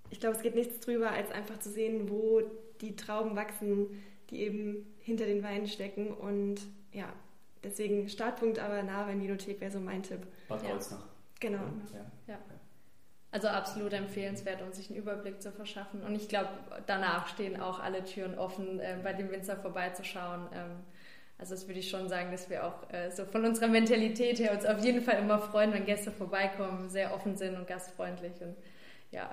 ich 0.09 0.21
glaube, 0.21 0.37
es 0.37 0.41
geht 0.41 0.55
nichts 0.55 0.79
drüber, 0.79 1.11
als 1.11 1.29
einfach 1.31 1.59
zu 1.59 1.69
sehen, 1.69 2.09
wo 2.09 2.41
die 2.81 2.95
Trauben 2.95 3.35
wachsen, 3.35 3.87
die 4.29 4.41
eben 4.41 4.85
hinter 4.99 5.25
den 5.25 5.43
Weinen 5.43 5.67
stecken. 5.67 6.11
Und 6.13 6.61
ja, 6.91 7.11
deswegen 7.63 8.09
Startpunkt, 8.09 8.59
aber 8.59 8.83
Nahweinvinothek 8.83 9.61
wäre 9.61 9.71
so 9.71 9.79
mein 9.79 10.03
Tipp. 10.03 10.27
Bad. 10.47 10.63
Ja. 10.63 10.79
Genau. 11.39 11.63
Ja. 11.93 12.11
ja. 12.27 12.39
Also 13.31 13.49
absolut 13.49 13.93
empfehlenswert, 13.93 14.61
um 14.61 14.71
sich 14.71 14.89
einen 14.89 14.99
Überblick 14.99 15.41
zu 15.41 15.51
verschaffen. 15.51 16.01
Und 16.01 16.15
ich 16.15 16.29
glaube, 16.29 16.49
danach 16.85 17.27
stehen 17.27 17.59
auch 17.59 17.79
alle 17.79 18.03
Türen 18.03 18.37
offen, 18.37 18.79
äh, 18.79 18.97
bei 19.03 19.13
dem 19.13 19.29
Winzer 19.29 19.57
vorbeizuschauen. 19.57 20.47
Ähm, 20.53 20.71
also 21.37 21.53
das 21.53 21.67
würde 21.67 21.79
ich 21.79 21.89
schon 21.89 22.09
sagen, 22.09 22.31
dass 22.31 22.49
wir 22.49 22.65
auch 22.65 22.89
äh, 22.91 23.11
so 23.11 23.25
von 23.25 23.45
unserer 23.45 23.67
Mentalität 23.67 24.39
her 24.39 24.53
uns 24.53 24.65
auf 24.65 24.83
jeden 24.83 25.01
Fall 25.01 25.19
immer 25.19 25.39
freuen, 25.39 25.71
wenn 25.71 25.85
Gäste 25.85 26.11
vorbeikommen, 26.11 26.89
sehr 26.89 27.13
offen 27.13 27.35
sind 27.35 27.55
und 27.57 27.67
gastfreundlich. 27.67 28.41
Und 28.41 28.55
ja, 29.11 29.29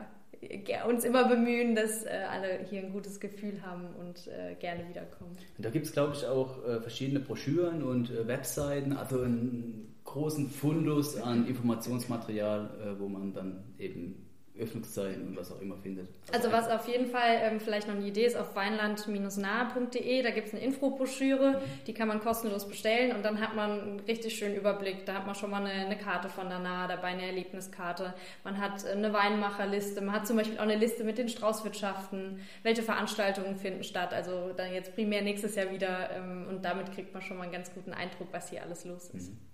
uns 0.87 1.05
immer 1.05 1.29
bemühen, 1.29 1.75
dass 1.75 2.05
äh, 2.05 2.11
alle 2.31 2.67
hier 2.69 2.83
ein 2.83 2.93
gutes 2.93 3.21
Gefühl 3.21 3.63
haben 3.63 3.87
und 3.99 4.27
äh, 4.29 4.55
gerne 4.57 4.89
wiederkommen. 4.89 5.37
Und 5.57 5.65
da 5.65 5.71
gibt 5.71 5.87
es, 5.87 5.93
glaube 5.93 6.15
ich, 6.15 6.27
auch 6.27 6.65
äh, 6.67 6.81
verschiedene 6.81 7.21
Broschüren 7.21 7.83
und 7.83 8.11
äh, 8.11 8.27
Webseiten, 8.27 8.93
also 8.93 9.21
einen 9.21 9.95
großen 10.05 10.51
Fundus 10.51 11.17
an 11.17 11.47
Informationsmaterial, 11.47 12.71
äh, 12.81 13.01
wo 13.01 13.09
man 13.09 13.33
dann 13.33 13.65
eben 13.79 14.27
Öffnungszeiten 14.59 15.27
und 15.27 15.37
was 15.37 15.51
auch 15.51 15.61
immer 15.61 15.77
findet. 15.77 16.09
Also, 16.33 16.49
also 16.49 16.53
was 16.53 16.69
auf 16.69 16.87
jeden 16.87 17.07
Fall 17.07 17.41
ähm, 17.43 17.59
vielleicht 17.59 17.89
noch 17.89 17.97
eine 17.97 18.07
Idee 18.07 18.25
ist, 18.25 18.37
auf 18.37 18.55
weinland-nahe.de, 18.55 20.23
da 20.23 20.31
gibt 20.31 20.49
es 20.49 20.55
eine 20.55 20.63
Infobroschüre, 20.63 21.53
mhm. 21.53 21.85
die 21.87 21.95
kann 21.95 22.07
man 22.07 22.21
kostenlos 22.21 22.69
bestellen 22.69 23.17
und 23.17 23.25
dann 23.25 23.41
hat 23.41 23.57
man 23.57 23.81
einen 23.81 24.01
richtig 24.01 24.37
schönen 24.37 24.55
Überblick. 24.55 25.07
Da 25.07 25.15
hat 25.15 25.27
man 25.27 25.35
schon 25.35 25.51
mal 25.51 25.65
eine, 25.65 25.87
eine 25.87 25.99
Karte 25.99 26.29
von 26.29 26.49
der 26.49 26.61
Nahe 26.61 26.87
dabei, 26.87 27.09
eine 27.09 27.27
Erlebniskarte. 27.27 28.15
Man 28.45 28.59
hat 28.59 28.87
eine 28.87 29.13
Weinmacherliste, 29.13 30.01
man 30.01 30.15
hat 30.15 30.27
zum 30.27 30.37
Beispiel 30.37 30.59
auch 30.59 30.63
eine 30.63 30.77
Liste 30.77 31.03
mit 31.03 31.19
den 31.19 31.29
Straußwirtschaften, 31.29 32.41
welche 32.63 32.83
Veranstaltungen 32.83 33.57
finden 33.57 33.83
statt. 33.83 34.15
Also 34.15 34.53
dann 34.57 34.73
jetzt 34.73 34.95
primär 34.95 35.23
nächstes 35.23 35.57
Jahr 35.57 35.73
wieder 35.73 36.11
ähm, 36.11 36.47
und 36.49 36.65
damit 36.65 36.93
kriegt 36.93 37.13
man 37.13 37.23
schon 37.23 37.39
mal 37.39 37.45
einen 37.45 37.53
ganz 37.53 37.75
guten 37.75 37.93
Eindruck, 37.93 38.29
was 38.31 38.51
hier 38.51 38.63
alles 38.63 38.85
los 38.85 39.11
ist. 39.11 39.33
Mhm. 39.33 39.54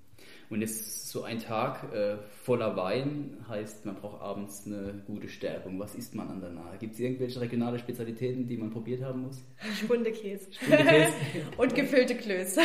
Und 0.50 0.62
jetzt 0.62 1.08
so 1.08 1.22
ein 1.22 1.38
Tag 1.38 1.92
äh, 1.94 2.16
voller 2.42 2.76
Wein 2.76 3.36
heißt, 3.48 3.86
man 3.86 3.94
braucht 3.94 4.20
abends 4.20 4.64
eine 4.66 5.00
gute 5.06 5.28
Stärkung. 5.28 5.78
Was 5.78 5.94
isst 5.94 6.16
man 6.16 6.28
an 6.28 6.40
der 6.40 6.50
Nahe? 6.50 6.76
Gibt 6.80 6.94
es 6.94 7.00
irgendwelche 7.00 7.40
regionale 7.40 7.78
Spezialitäten, 7.78 8.48
die 8.48 8.56
man 8.56 8.72
probiert 8.72 9.00
haben 9.00 9.22
muss? 9.22 9.44
Spundekäse. 9.78 10.52
Spundekäse. 10.52 11.12
Und 11.56 11.72
gefüllte 11.76 12.16
Klöße. 12.16 12.62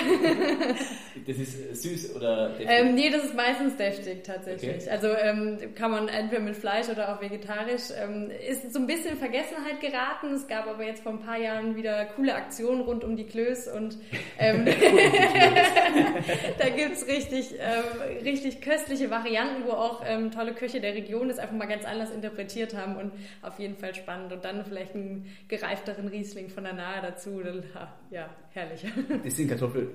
das 1.28 1.38
ist 1.38 1.60
äh, 1.60 1.76
süß 1.76 2.16
oder 2.16 2.50
deftig? 2.50 2.68
Ähm, 2.72 2.96
nee, 2.96 3.12
das 3.12 3.26
ist 3.26 3.36
meistens 3.36 3.78
deftig 3.78 4.24
tatsächlich. 4.24 4.82
Okay. 4.82 4.90
Also 4.90 5.10
ähm, 5.10 5.60
kann 5.76 5.92
man 5.92 6.08
entweder 6.08 6.42
mit 6.42 6.56
Fleisch 6.56 6.90
oder 6.90 7.14
auch 7.16 7.22
vegetarisch. 7.22 7.92
Ähm, 8.02 8.32
ist 8.50 8.74
so 8.74 8.80
ein 8.80 8.88
bisschen 8.88 9.12
in 9.12 9.18
Vergessenheit 9.18 9.80
geraten. 9.80 10.34
Es 10.34 10.48
gab 10.48 10.66
aber 10.66 10.84
jetzt 10.84 11.04
vor 11.04 11.12
ein 11.12 11.20
paar 11.20 11.38
Jahren 11.38 11.76
wieder 11.76 12.06
coole 12.16 12.34
Aktionen 12.34 12.82
rund 12.82 13.04
um 13.04 13.16
die 13.16 13.26
Klöße 13.26 13.72
und 13.76 14.00
ähm, 14.40 14.66
da 16.58 16.70
gibt 16.70 16.94
es 16.94 17.06
richtig... 17.06 17.60
Äh, 17.60 17.75
ähm, 17.76 18.24
richtig 18.24 18.62
köstliche 18.62 19.10
Varianten, 19.10 19.66
wo 19.66 19.72
auch 19.72 20.02
ähm, 20.06 20.32
tolle 20.32 20.54
Köche 20.54 20.80
der 20.80 20.94
Region 20.94 21.28
das 21.28 21.40
einfach 21.40 21.56
mal 21.56 21.68
ganz 21.68 21.86
anders 21.86 22.12
interpretiert 22.12 22.76
haben 22.76 22.98
und 22.98 23.12
auf 23.42 23.60
jeden 23.60 23.76
Fall 23.78 23.94
spannend. 23.96 24.34
Und 24.34 24.46
dann 24.46 24.64
vielleicht 24.66 24.96
einen 24.96 25.26
gereifteren 25.48 26.08
Riesling 26.08 26.50
von 26.50 26.64
der 26.64 26.74
Nahe 26.74 27.02
dazu. 27.02 27.42
Dann, 27.44 27.64
ja, 28.12 28.30
herrlich. 28.52 28.86
Das 29.24 29.36
sind 29.36 29.50
Kartoffeln. 29.50 29.90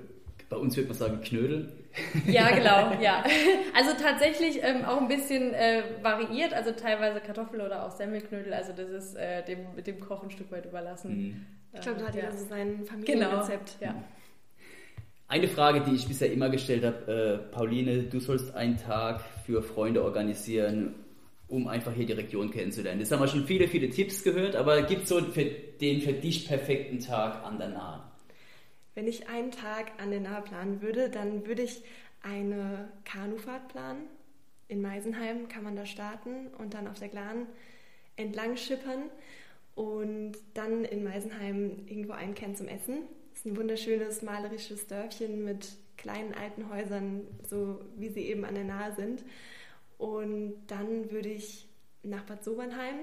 Bei 0.48 0.56
uns 0.56 0.76
würde 0.76 0.88
man 0.88 0.98
sagen 0.98 1.20
Knödel. 1.20 1.72
Ja, 2.26 2.50
genau, 2.50 2.92
ja. 3.00 3.24
Also 3.74 3.92
tatsächlich 4.00 4.60
ähm, 4.62 4.84
auch 4.84 5.00
ein 5.00 5.08
bisschen 5.08 5.54
äh, 5.54 5.82
variiert, 6.02 6.52
also 6.52 6.72
teilweise 6.72 7.20
Kartoffel 7.20 7.60
oder 7.60 7.86
auch 7.86 7.92
Semmelknödel, 7.92 8.52
also 8.52 8.72
das 8.72 8.88
ist 8.88 9.16
äh, 9.16 9.44
dem, 9.44 9.82
dem 9.84 10.00
Koch 10.00 10.24
ein 10.24 10.30
Stück 10.30 10.50
weit 10.50 10.66
überlassen. 10.66 11.16
Mhm. 11.16 11.46
Ich 11.72 11.80
glaube, 11.82 12.00
da 12.00 12.08
hat 12.08 12.16
ja 12.16 12.32
so 12.32 12.46
sein 12.46 12.84
Familienrezept. 12.84 13.78
Genau, 13.78 13.92
ja. 13.92 14.04
Eine 15.30 15.46
Frage, 15.46 15.82
die 15.82 15.94
ich 15.94 16.08
bisher 16.08 16.32
immer 16.32 16.50
gestellt 16.50 16.84
habe, 16.84 17.12
äh, 17.12 17.52
Pauline, 17.54 18.02
du 18.02 18.18
sollst 18.18 18.52
einen 18.56 18.76
Tag 18.78 19.20
für 19.46 19.62
Freunde 19.62 20.02
organisieren, 20.02 20.96
um 21.46 21.68
einfach 21.68 21.92
hier 21.92 22.04
die 22.04 22.14
Region 22.14 22.50
kennenzulernen. 22.50 22.98
Jetzt 22.98 23.12
haben 23.12 23.20
wir 23.20 23.28
schon 23.28 23.46
viele, 23.46 23.68
viele 23.68 23.88
Tipps 23.90 24.24
gehört, 24.24 24.56
aber 24.56 24.82
gibt 24.82 25.04
es 25.04 25.08
so 25.08 25.20
für 25.20 25.44
den 25.44 26.00
für 26.00 26.14
dich 26.14 26.48
perfekten 26.48 26.98
Tag 26.98 27.44
an 27.44 27.58
der 27.58 27.68
Nahe? 27.68 28.02
Wenn 28.96 29.06
ich 29.06 29.28
einen 29.28 29.52
Tag 29.52 29.92
an 30.02 30.10
der 30.10 30.18
Nahe 30.18 30.42
planen 30.42 30.82
würde, 30.82 31.08
dann 31.08 31.46
würde 31.46 31.62
ich 31.62 31.80
eine 32.24 32.88
Kanufahrt 33.04 33.68
planen. 33.68 34.08
In 34.66 34.82
Meisenheim 34.82 35.46
kann 35.46 35.62
man 35.62 35.76
da 35.76 35.86
starten 35.86 36.48
und 36.58 36.74
dann 36.74 36.88
auf 36.88 36.98
der 36.98 37.08
Glan 37.08 37.46
entlang 38.16 38.56
schippern 38.56 39.04
und 39.76 40.32
dann 40.54 40.84
in 40.84 41.04
Meisenheim 41.04 41.86
irgendwo 41.86 42.14
einkehren 42.14 42.56
zum 42.56 42.66
Essen. 42.66 43.04
Es 43.40 43.46
ist 43.46 43.52
ein 43.52 43.56
wunderschönes 43.56 44.20
malerisches 44.20 44.86
Dörfchen 44.86 45.42
mit 45.46 45.66
kleinen 45.96 46.34
alten 46.34 46.68
Häusern, 46.68 47.22
so 47.48 47.80
wie 47.96 48.10
sie 48.10 48.20
eben 48.26 48.44
an 48.44 48.54
der 48.54 48.64
Nahe 48.64 48.92
sind. 48.92 49.24
Und 49.96 50.56
dann 50.66 51.10
würde 51.10 51.30
ich 51.30 51.66
nach 52.02 52.24
Bad 52.24 52.44
Sobernheim 52.44 52.96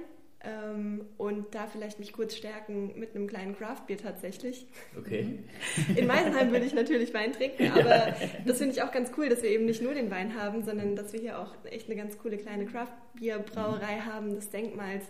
ähm, 0.44 1.06
und 1.18 1.56
da 1.56 1.66
vielleicht 1.66 1.98
mich 1.98 2.14
kurz 2.14 2.36
stärken 2.36 3.00
mit 3.00 3.16
einem 3.16 3.26
kleinen 3.26 3.58
Craftbier 3.58 3.98
tatsächlich. 3.98 4.68
Okay. 4.96 5.40
In 5.96 6.06
Meisenheim 6.06 6.52
würde 6.52 6.68
ich 6.68 6.76
natürlich 6.76 7.16
Wein 7.16 7.34
trinken, 7.34 7.72
aber 7.72 8.14
das 8.46 8.60
finde 8.60 8.76
ich 8.76 8.84
auch 8.84 8.92
ganz 8.92 9.10
cool, 9.18 9.30
dass 9.30 9.42
wir 9.42 9.50
eben 9.50 9.66
nicht 9.66 9.82
nur 9.82 9.96
den 9.96 10.12
Wein 10.12 10.40
haben, 10.40 10.64
sondern 10.64 10.96
dass 10.96 11.14
wir 11.14 11.20
hier 11.20 11.40
auch 11.40 11.56
echt 11.64 11.88
eine 11.90 11.96
ganz 12.00 12.16
coole 12.20 12.38
kleine 12.38 12.68
Craftbierbrauerei 12.68 14.02
haben 14.06 14.36
des 14.36 14.52
Denkmals. 14.52 15.06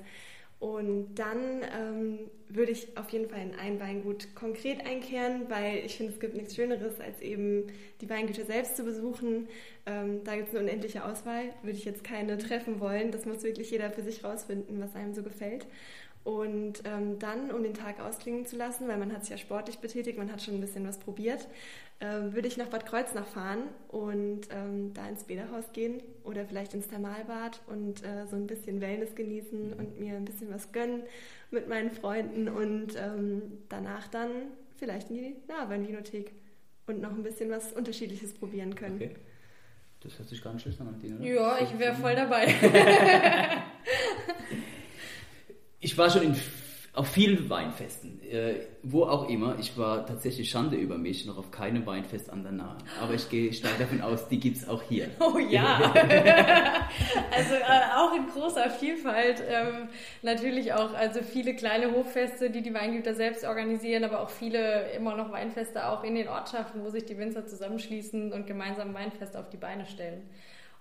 Und 0.60 1.14
dann 1.16 1.62
ähm, 1.78 2.20
würde 2.50 2.72
ich 2.72 2.98
auf 2.98 3.10
jeden 3.10 3.30
Fall 3.30 3.42
in 3.42 3.54
ein 3.54 3.80
Weingut 3.80 4.34
konkret 4.34 4.84
einkehren, 4.88 5.44
weil 5.50 5.86
ich 5.86 5.98
finde, 5.98 6.14
es 6.14 6.20
gibt 6.20 6.36
nichts 6.36 6.56
Schöneres, 6.56 7.00
als 7.00 7.22
eben 7.22 7.68
die 8.02 8.10
Weingüter 8.10 8.44
selbst 8.44 8.76
zu 8.76 8.84
besuchen. 8.84 9.48
Ähm, 9.86 10.24
da 10.24 10.36
gibt 10.36 10.50
es 10.50 10.56
eine 10.56 10.64
unendliche 10.64 11.06
Auswahl, 11.06 11.44
würde 11.62 11.78
ich 11.78 11.86
jetzt 11.86 12.04
keine 12.04 12.40
treffen 12.40 12.80
wollen. 12.80 13.12
Das 13.12 13.26
muss 13.26 13.44
wirklich 13.44 13.70
jeder 13.70 13.92
für 13.92 14.02
sich 14.02 14.24
rausfinden, 14.24 14.82
was 14.82 14.96
einem 14.96 15.14
so 15.14 15.22
gefällt. 15.22 15.68
Und 16.24 16.82
ähm, 16.86 17.20
dann, 17.20 17.52
um 17.52 17.64
den 17.64 17.74
Tag 17.74 18.02
ausklingen 18.02 18.46
zu 18.46 18.58
lassen, 18.58 18.88
weil 18.88 18.98
man 18.98 19.14
hat 19.14 19.22
sich 19.22 19.30
ja 19.30 19.38
sportlich 19.38 19.78
betätigt, 19.78 20.18
man 20.18 20.32
hat 20.32 20.42
schon 20.42 20.56
ein 20.56 20.62
bisschen 20.62 20.86
was 20.86 20.98
probiert, 20.98 21.48
äh, 22.00 22.34
würde 22.34 22.48
ich 22.48 22.58
nach 22.58 22.68
Bad 22.68 22.86
Kreuznach 22.86 23.26
fahren 23.26 23.64
und 23.88 24.42
ähm, 24.52 24.94
da 24.94 25.08
ins 25.10 25.24
Bäderhaus 25.24 25.72
gehen 25.74 26.02
oder 26.24 26.46
vielleicht 26.46 26.74
ins 26.74 26.88
Thermalbad 26.88 27.62
und 27.68 28.04
äh, 28.04 28.28
so 28.28 28.36
ein 28.36 28.46
bisschen 28.46 28.82
Wellness 28.82 29.16
genießen 29.16 29.74
und 29.74 30.00
mir 30.00 30.16
ein 30.16 30.26
bisschen 30.26 30.54
was 30.54 30.72
gönnen 30.72 31.04
mit 31.50 31.68
meinen 31.68 31.90
Freunden 31.90 32.50
und 32.50 32.96
ähm, 32.96 33.42
danach 33.70 34.08
dann 34.08 34.30
vielleicht 34.78 35.10
in 35.10 35.16
die 35.16 35.36
Nahweinvinothek 35.48 36.34
und 36.86 37.02
noch 37.02 37.12
ein 37.12 37.24
bisschen 37.24 37.50
was 37.50 37.74
Unterschiedliches 37.74 38.34
probieren 38.34 38.76
können. 38.76 38.96
Okay. 38.96 39.16
Das 40.02 40.20
hört 40.20 40.30
sich 40.30 40.42
gar 40.42 40.54
nicht 40.54 40.62
schlecht 40.62 40.80
an, 40.80 40.92
Martina. 40.92 41.20
Ja, 41.26 41.58
ich 41.60 41.78
wäre 41.80 41.96
voll 41.96 42.16
dabei. 42.16 42.54
ich 45.80 45.98
war 45.98 46.10
schon 46.10 46.22
in, 46.22 46.36
auf 46.98 47.10
vielen 47.10 47.48
Weinfesten, 47.48 48.20
äh, 48.24 48.56
wo 48.82 49.04
auch 49.04 49.30
immer. 49.30 49.56
Ich 49.60 49.78
war 49.78 50.04
tatsächlich 50.08 50.50
Schande 50.50 50.78
über 50.78 50.98
mich, 50.98 51.28
noch 51.28 51.38
auf 51.38 51.52
keinem 51.52 51.86
Weinfest 51.86 52.32
an 52.32 52.42
der 52.42 52.54
Nahe. 52.54 52.78
Aber 53.00 53.14
ich 53.14 53.30
gehe 53.30 53.54
stark 53.54 53.78
davon 53.78 54.02
aus, 54.02 54.28
die 54.28 54.40
gibt 54.40 54.58
es 54.58 54.68
auch 54.68 54.82
hier. 54.82 55.10
Oh 55.20 55.38
ja. 55.38 55.94
also 55.94 57.54
äh, 57.54 57.96
auch 57.96 58.16
in 58.16 58.28
großer 58.28 58.70
Vielfalt. 58.70 59.44
Ähm, 59.48 59.90
natürlich 60.22 60.74
auch 60.74 60.94
also 60.94 61.22
viele 61.22 61.54
kleine 61.54 61.92
Hochfeste, 61.92 62.50
die 62.50 62.62
die 62.62 62.74
Weingüter 62.74 63.14
selbst 63.14 63.44
organisieren, 63.44 64.04
aber 64.06 64.22
auch 64.22 64.30
viele 64.30 64.90
immer 64.92 65.16
noch 65.16 65.32
Weinfeste 65.32 65.88
auch 65.88 66.04
in 66.04 66.16
den 66.16 66.30
Ortschaften, 66.30 66.84
wo 66.84 66.90
sich 66.90 67.06
die 67.06 67.18
Winzer 67.18 67.46
zusammenschließen 67.46 68.32
und 68.32 68.48
gemeinsam 68.48 68.94
Weinfest 68.94 69.36
auf 69.36 69.50
die 69.50 69.58
Beine 69.58 69.86
stellen. 69.86 70.24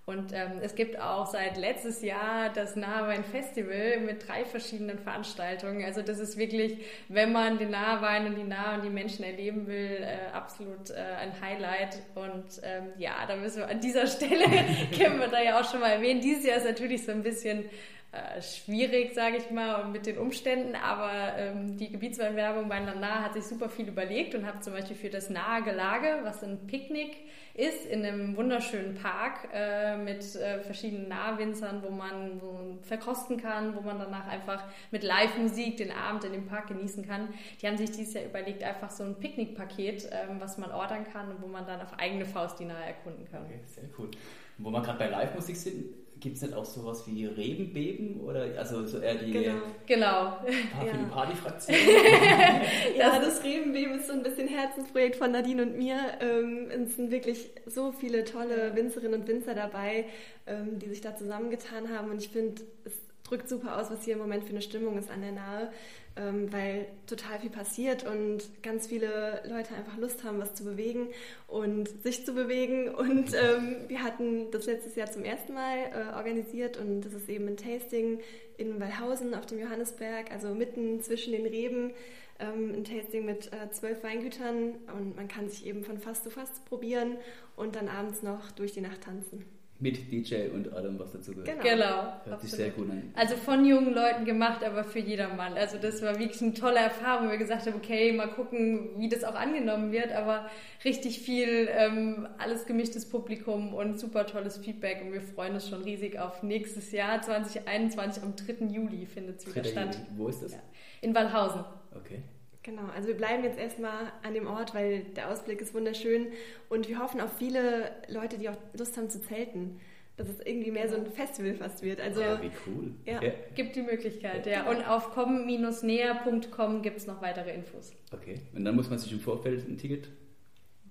Und 0.08 0.32
ähm, 0.32 0.60
es 0.62 0.76
gibt 0.76 1.00
auch 1.00 1.26
seit 1.26 1.56
letztes 1.56 2.00
Jahr 2.00 2.48
das 2.50 2.76
Nahewein 2.76 3.24
Festival 3.24 3.98
mit 3.98 4.28
drei 4.28 4.44
verschiedenen 4.44 5.00
Veranstaltungen. 5.00 5.84
Also 5.84 6.00
das 6.00 6.20
ist 6.20 6.36
wirklich, 6.36 6.78
wenn 7.08 7.32
man 7.32 7.58
den 7.58 7.70
Nahewein 7.70 8.26
und 8.26 8.36
die 8.36 8.44
Nahe 8.44 8.76
und 8.76 8.84
die 8.84 8.90
Menschen 8.90 9.24
erleben 9.24 9.66
will, 9.66 10.04
äh, 10.04 10.30
absolut 10.32 10.90
äh, 10.90 10.94
ein 10.94 11.32
Highlight. 11.40 12.02
Und 12.14 12.44
ähm, 12.62 12.92
ja, 12.98 13.26
da 13.26 13.34
müssen 13.34 13.58
wir 13.58 13.68
an 13.68 13.80
dieser 13.80 14.06
Stelle, 14.06 14.44
können 14.96 15.18
wir 15.18 15.26
da 15.26 15.42
ja 15.42 15.60
auch 15.60 15.68
schon 15.68 15.80
mal 15.80 15.90
erwähnen, 15.90 16.20
dieses 16.20 16.46
Jahr 16.46 16.58
ist 16.58 16.66
natürlich 16.66 17.04
so 17.04 17.10
ein 17.10 17.24
bisschen 17.24 17.64
äh, 18.12 18.40
schwierig, 18.40 19.14
sage 19.14 19.36
ich 19.36 19.50
mal, 19.50 19.88
mit 19.88 20.06
den 20.06 20.16
Umständen, 20.18 20.74
aber 20.74 21.36
ähm, 21.36 21.76
die 21.76 21.90
Gebietsweinwerbung 21.90 22.68
bei 22.68 22.80
Nahe 22.80 23.22
hat 23.22 23.34
sich 23.34 23.44
super 23.44 23.68
viel 23.68 23.88
überlegt 23.88 24.34
und 24.34 24.46
hat 24.46 24.62
zum 24.62 24.72
Beispiel 24.72 24.96
für 24.96 25.10
das 25.10 25.28
Nahe 25.28 25.62
Gelage, 25.62 26.20
was 26.22 26.42
ein 26.42 26.66
Picknick 26.66 27.16
ist 27.54 27.86
in 27.86 28.04
einem 28.04 28.36
wunderschönen 28.36 28.94
Park 28.94 29.48
äh, 29.52 29.96
mit 29.96 30.36
äh, 30.36 30.60
verschiedenen 30.60 31.08
Nahwinzern, 31.08 31.82
wo 31.82 31.90
man 31.90 32.38
so 32.38 32.78
verkosten 32.82 33.38
kann, 33.38 33.74
wo 33.74 33.80
man 33.80 33.98
danach 33.98 34.28
einfach 34.28 34.62
mit 34.90 35.02
Live-Musik 35.02 35.78
den 35.78 35.90
Abend 35.90 36.24
in 36.24 36.32
dem 36.32 36.46
Park 36.46 36.68
genießen 36.68 37.06
kann. 37.06 37.28
Die 37.60 37.66
haben 37.66 37.76
sich 37.76 37.90
dieses 37.90 38.14
Jahr 38.14 38.24
überlegt, 38.24 38.62
einfach 38.62 38.90
so 38.90 39.04
ein 39.04 39.16
Picknickpaket, 39.16 40.04
äh, 40.04 40.26
was 40.38 40.58
man 40.58 40.70
ordern 40.70 41.04
kann 41.12 41.30
und 41.30 41.42
wo 41.42 41.48
man 41.48 41.66
dann 41.66 41.80
auf 41.80 41.98
eigene 41.98 42.24
Faust 42.24 42.60
die 42.60 42.66
Nahe 42.66 42.84
erkunden 42.84 43.26
kann. 43.30 43.44
Okay, 43.44 43.60
sehr 43.66 43.84
cool. 43.98 44.10
wo 44.58 44.70
wir 44.70 44.82
gerade 44.82 44.98
bei 44.98 45.08
Live-Musik 45.08 45.56
sind, 45.56 46.05
Gibt 46.18 46.36
es 46.36 46.42
nicht 46.42 46.54
auch 46.54 46.64
sowas 46.64 47.06
wie 47.06 47.26
Rebenbeben 47.26 48.20
oder 48.20 48.46
also 48.58 48.86
so 48.86 48.98
eher 48.98 49.16
die 49.16 49.32
genau, 49.32 49.56
genau. 49.86 50.06
Party, 50.72 50.86
ja. 50.86 51.08
Partyfraktion? 51.10 51.76
ja, 52.98 53.18
das 53.18 53.44
Rebenbeben 53.44 53.98
ist 53.98 54.06
so 54.06 54.14
ein 54.14 54.22
bisschen 54.22 54.48
Herzensprojekt 54.48 55.16
von 55.16 55.32
Nadine 55.32 55.62
und 55.62 55.76
mir. 55.76 55.98
Ähm, 56.20 56.68
es 56.70 56.96
sind 56.96 57.10
wirklich 57.10 57.50
so 57.66 57.92
viele 57.92 58.24
tolle 58.24 58.74
Winzerinnen 58.74 59.20
und 59.20 59.28
Winzer 59.28 59.54
dabei, 59.54 60.06
ähm, 60.46 60.78
die 60.78 60.88
sich 60.88 61.02
da 61.02 61.14
zusammengetan 61.14 61.90
haben 61.90 62.10
und 62.10 62.22
ich 62.22 62.30
finde, 62.30 62.62
es 62.84 62.94
drückt 63.28 63.48
super 63.48 63.80
aus, 63.80 63.90
was 63.90 64.04
hier 64.04 64.14
im 64.14 64.20
Moment 64.20 64.44
für 64.44 64.50
eine 64.50 64.62
Stimmung 64.62 64.98
ist 64.98 65.10
an 65.10 65.20
der 65.20 65.32
Nahe 65.32 65.70
ähm, 66.16 66.50
weil 66.50 66.86
total 67.06 67.38
viel 67.40 67.50
passiert 67.50 68.06
und 68.06 68.42
ganz 68.62 68.86
viele 68.86 69.42
Leute 69.46 69.74
einfach 69.74 69.98
Lust 69.98 70.24
haben, 70.24 70.40
was 70.40 70.54
zu 70.54 70.64
bewegen 70.64 71.08
und 71.46 71.88
sich 72.02 72.24
zu 72.24 72.32
bewegen. 72.32 72.88
Und 73.06 73.34
ähm, 73.34 73.76
wir 73.88 74.02
hatten 74.02 74.50
das 74.50 74.66
letztes 74.66 74.96
Jahr 74.96 75.10
zum 75.10 75.24
ersten 75.24 75.54
Mal 75.54 75.76
äh, 75.92 76.16
organisiert 76.16 76.76
und 76.76 77.02
das 77.02 77.12
ist 77.12 77.28
eben 77.28 77.46
ein 77.46 77.56
Tasting 77.56 78.20
in 78.56 78.80
Wallhausen 78.80 79.34
auf 79.34 79.46
dem 79.46 79.58
Johannesberg, 79.58 80.30
also 80.32 80.54
mitten 80.54 81.00
zwischen 81.02 81.32
den 81.32 81.46
Reben. 81.46 81.92
Ähm, 82.38 82.72
ein 82.74 82.84
Tasting 82.84 83.24
mit 83.24 83.52
äh, 83.52 83.70
zwölf 83.70 84.02
Weingütern 84.02 84.74
und 84.96 85.16
man 85.16 85.28
kann 85.28 85.48
sich 85.48 85.66
eben 85.66 85.84
von 85.84 85.98
Fass 85.98 86.22
zu 86.22 86.30
Fass 86.30 86.50
probieren 86.68 87.16
und 87.54 87.76
dann 87.76 87.88
abends 87.88 88.22
noch 88.22 88.50
durch 88.52 88.72
die 88.72 88.80
Nacht 88.80 89.02
tanzen. 89.02 89.44
Mit 89.78 90.10
DJ 90.10 90.48
und 90.54 90.72
allem, 90.72 90.98
was 90.98 91.12
dazu 91.12 91.32
gehört. 91.32 91.46
Genau. 91.46 91.62
genau. 91.62 91.86
Hört 91.86 92.16
Absolut. 92.20 92.40
sich 92.40 92.50
sehr 92.52 92.70
gut 92.70 92.90
an. 92.90 93.12
Also 93.14 93.36
von 93.36 93.64
jungen 93.66 93.92
Leuten 93.92 94.24
gemacht, 94.24 94.64
aber 94.64 94.84
für 94.84 95.00
jedermann. 95.00 95.52
Also 95.52 95.76
das 95.76 96.00
war 96.00 96.18
wirklich 96.18 96.40
eine 96.40 96.54
tolle 96.54 96.78
Erfahrung. 96.78 97.30
Wir 97.30 97.36
gesagt 97.36 97.66
haben, 97.66 97.76
okay, 97.76 98.12
mal 98.12 98.28
gucken, 98.28 98.98
wie 98.98 99.10
das 99.10 99.22
auch 99.22 99.34
angenommen 99.34 99.92
wird, 99.92 100.12
aber 100.12 100.48
richtig 100.84 101.20
viel, 101.20 101.68
ähm, 101.70 102.26
alles 102.38 102.64
gemischtes 102.64 103.06
Publikum 103.06 103.74
und 103.74 104.00
super 104.00 104.26
tolles 104.26 104.56
Feedback 104.56 105.02
und 105.04 105.12
wir 105.12 105.20
freuen 105.20 105.54
uns 105.54 105.68
schon 105.68 105.82
riesig 105.82 106.18
auf 106.18 106.42
nächstes 106.42 106.92
Jahr 106.92 107.20
2021 107.20 108.22
am 108.22 108.34
3. 108.34 108.66
Juli 108.66 109.04
findet 109.04 109.40
es 109.40 109.46
wieder 109.46 109.64
statt. 109.64 109.94
Juli. 109.94 110.06
Wo 110.18 110.28
ist 110.28 110.42
das? 110.42 110.52
Ja. 110.52 110.58
In 111.02 111.14
Wallhausen. 111.14 111.64
Okay. 111.94 112.22
Genau, 112.66 112.82
also 112.96 113.06
wir 113.06 113.16
bleiben 113.16 113.44
jetzt 113.44 113.60
erstmal 113.60 114.12
an 114.24 114.34
dem 114.34 114.48
Ort, 114.48 114.74
weil 114.74 115.04
der 115.14 115.30
Ausblick 115.30 115.60
ist 115.60 115.72
wunderschön 115.72 116.26
und 116.68 116.88
wir 116.88 116.98
hoffen 116.98 117.20
auf 117.20 117.32
viele 117.38 117.92
Leute, 118.08 118.38
die 118.38 118.48
auch 118.48 118.56
Lust 118.76 118.96
haben 118.96 119.08
zu 119.08 119.22
zelten. 119.22 119.78
Dass 120.16 120.28
es 120.28 120.40
irgendwie 120.40 120.70
mehr 120.70 120.88
so 120.88 120.96
ein 120.96 121.06
Festival 121.06 121.54
fast 121.54 121.82
wird. 121.82 122.00
Also, 122.00 122.22
ja, 122.22 122.42
wie 122.42 122.50
cool. 122.66 122.94
Ja. 123.04 123.22
ja. 123.22 123.32
Gibt 123.54 123.76
die 123.76 123.82
Möglichkeit, 123.82 124.46
ja. 124.46 124.68
Und 124.68 124.82
auf 124.88 125.12
com-näher.com 125.12 126.80
gibt 126.80 126.96
es 126.96 127.06
noch 127.06 127.20
weitere 127.20 127.52
Infos. 127.52 127.92
Okay, 128.10 128.40
und 128.54 128.64
dann 128.64 128.74
muss 128.74 128.88
man 128.88 128.98
sich 128.98 129.12
im 129.12 129.20
Vorfeld 129.20 129.68
ein 129.68 129.76
Ticket 129.76 130.08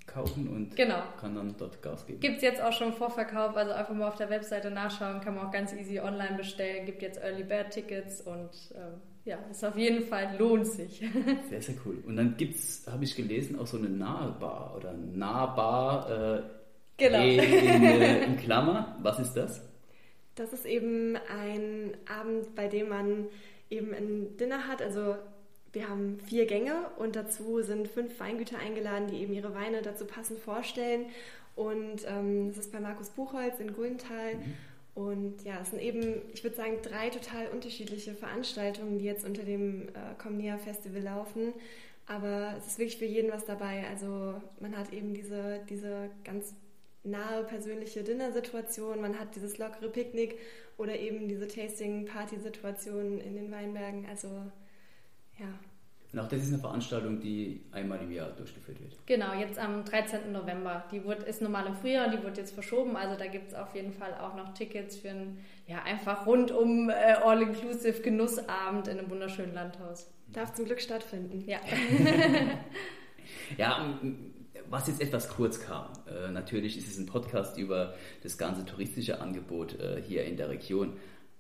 kaufen 0.06 0.48
und 0.48 0.76
genau. 0.76 1.02
kann 1.20 1.34
dann 1.34 1.56
dort 1.58 1.82
Gas 1.82 2.06
geben. 2.06 2.20
Gibt 2.20 2.38
es 2.38 2.44
jetzt 2.44 2.62
auch 2.62 2.72
schon 2.72 2.94
Vorverkauf, 2.94 3.58
also 3.58 3.72
einfach 3.72 3.96
mal 3.96 4.08
auf 4.08 4.16
der 4.16 4.30
Webseite 4.30 4.70
nachschauen, 4.70 5.20
kann 5.22 5.34
man 5.34 5.48
auch 5.48 5.52
ganz 5.52 5.74
easy 5.74 6.00
online 6.00 6.38
bestellen, 6.38 6.86
gibt 6.86 7.02
jetzt 7.02 7.20
Early 7.20 7.44
Bird 7.44 7.72
Tickets 7.72 8.22
und 8.22 8.52
ähm, 8.76 9.02
ja, 9.26 9.40
ist 9.50 9.66
auf 9.66 9.76
jeden 9.76 10.06
Fall 10.06 10.36
lohnt 10.38 10.68
sich. 10.68 11.00
Sehr, 11.50 11.62
sehr 11.62 11.76
cool. 11.84 11.98
Und 12.06 12.16
dann 12.16 12.38
gibt 12.38 12.56
es, 12.56 12.86
habe 12.88 13.04
ich 13.04 13.16
gelesen, 13.16 13.58
auch 13.58 13.66
so 13.66 13.78
eine 13.78 13.90
Nahbar 13.90 14.76
oder 14.78 14.94
Nahbar 14.94 16.10
äh, 16.38 16.44
genau. 16.98 17.24
in, 17.24 17.40
äh, 17.40 18.24
in 18.24 18.38
Klammer. 18.38 18.96
Was 19.02 19.20
ist 19.20 19.34
das? 19.34 19.62
Das 20.36 20.54
ist 20.54 20.66
eben 20.66 21.18
ein 21.28 21.98
Abend, 22.08 22.54
bei 22.56 22.68
dem 22.68 22.90
man 22.90 23.26
eben 23.72 23.94
ein 23.94 24.38
Dinner 24.38 24.68
hat. 24.68 24.84
Also 24.84 25.16
wir 25.74 25.90
haben 25.90 26.20
vier 26.20 26.46
Gänge 26.46 26.76
und 26.98 27.16
dazu 27.16 27.62
sind 27.64 27.88
fünf 27.88 28.20
Weingüter 28.20 28.60
eingeladen, 28.60 29.08
die 29.08 29.18
eben 29.18 29.34
ihre 29.34 29.56
Weine 29.56 29.82
dazu 29.82 30.06
passend 30.06 30.40
vorstellen. 30.40 31.08
Und 31.56 32.06
ähm, 32.08 32.50
das 32.50 32.66
ist 32.66 32.72
bei 32.72 32.80
Markus 32.80 33.10
Buchholz 33.10 33.60
in 33.60 33.74
Guldenthal. 33.74 34.36
Mhm. 34.36 34.54
Und 34.96 35.44
ja, 35.44 35.60
es 35.62 35.72
sind 35.72 35.82
eben, 35.82 36.22
ich 36.34 36.44
würde 36.44 36.56
sagen, 36.56 36.80
drei 36.82 37.10
total 37.10 37.48
unterschiedliche 37.50 38.16
Veranstaltungen, 38.16 38.98
die 38.98 39.06
jetzt 39.06 39.26
unter 39.26 39.44
dem 39.44 39.90
äh, 39.90 40.16
Comnia 40.18 40.58
Festival 40.58 41.02
laufen. 41.02 41.54
Aber 42.08 42.56
es 42.58 42.68
ist 42.68 42.80
wirklich 42.80 42.98
für 42.98 43.06
jeden 43.06 43.32
was 43.32 43.46
dabei. 43.46 43.86
Also 43.90 44.42
man 44.62 44.78
hat 44.78 44.94
eben 44.94 45.14
diese, 45.14 45.60
diese 45.70 46.10
ganz 46.24 46.54
nahe 47.04 47.44
persönliche 47.44 48.04
Dinnersituation, 48.04 49.02
man 49.02 49.20
hat 49.20 49.36
dieses 49.36 49.58
lockere 49.58 49.90
Picknick 49.90 50.38
oder 50.78 50.98
eben 50.98 51.28
diese 51.28 51.48
Tasting-Party-Situation 51.48 53.20
in 53.20 53.36
den 53.36 53.52
Weinbergen. 53.52 54.06
Also 54.10 54.28
ja. 55.38 55.60
Und 56.14 56.20
auch 56.20 56.28
das 56.28 56.44
ist 56.44 56.50
eine 56.50 56.60
Veranstaltung, 56.60 57.20
die 57.20 57.62
einmal 57.72 58.00
im 58.02 58.12
Jahr 58.12 58.30
durchgeführt 58.30 58.80
wird. 58.80 58.94
Genau, 59.06 59.34
jetzt 59.34 59.60
am 59.60 59.84
13. 59.84 60.32
November. 60.32 60.86
Die 60.92 61.04
wird, 61.04 61.24
ist 61.24 61.42
normal 61.42 61.66
im 61.68 61.76
Frühjahr, 61.76 62.10
die 62.10 62.24
wird 62.24 62.38
jetzt 62.38 62.54
verschoben. 62.54 62.96
Also 62.96 63.18
da 63.18 63.28
gibt 63.28 63.50
es 63.50 63.54
auf 63.54 63.76
jeden 63.76 63.92
Fall 63.92 64.14
auch 64.22 64.36
noch 64.36 64.54
Tickets 64.54 64.96
für 64.96 65.10
einen 65.10 65.40
ja, 65.68 65.84
einfach 65.84 66.26
rundum 66.26 66.90
äh, 66.90 66.94
All-Inclusive 66.94 68.02
Genussabend 68.02 68.88
in 68.88 69.00
einem 69.00 69.10
wunderschönen 69.10 69.54
Landhaus. 69.54 70.10
Darf 70.32 70.54
zum 70.54 70.66
Glück 70.66 70.82
stattfinden. 70.82 71.44
Ja. 71.48 71.60
ja, 73.58 74.00
was 74.70 74.88
jetzt 74.88 75.02
etwas 75.02 75.30
kurz 75.30 75.60
kam. 75.60 75.88
Äh, 76.08 76.32
natürlich 76.32 76.78
ist 76.78 76.90
es 76.90 76.98
ein 76.98 77.06
Podcast 77.06 77.58
über 77.58 77.94
das 78.24 78.38
ganze 78.38 78.66
touristische 78.66 79.22
Angebot 79.22 79.80
äh, 79.80 80.02
hier 80.02 80.26
in 80.26 80.38
der 80.38 80.50
Region. 80.50 80.94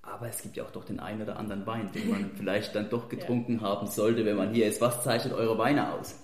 Aber 0.06 0.28
es 0.28 0.42
gibt 0.42 0.56
ja 0.56 0.64
auch 0.64 0.72
doch 0.72 0.86
den 0.86 1.00
einen 1.00 1.22
oder 1.22 1.38
anderen 1.38 1.66
Wein, 1.66 1.90
den 1.94 2.10
man 2.10 2.32
vielleicht 2.38 2.76
dann 2.76 2.90
doch 2.90 3.10
getrunken 3.10 3.60
ja. 3.62 3.62
haben 3.62 3.88
sollte, 3.88 4.26
wenn 4.26 4.38
man 4.38 4.54
hier 4.54 4.68
ist. 4.68 4.82
Was 4.82 5.04
zeichnet 5.04 5.34
eure 5.34 5.58
Weine 5.58 5.94
aus? 5.94 6.16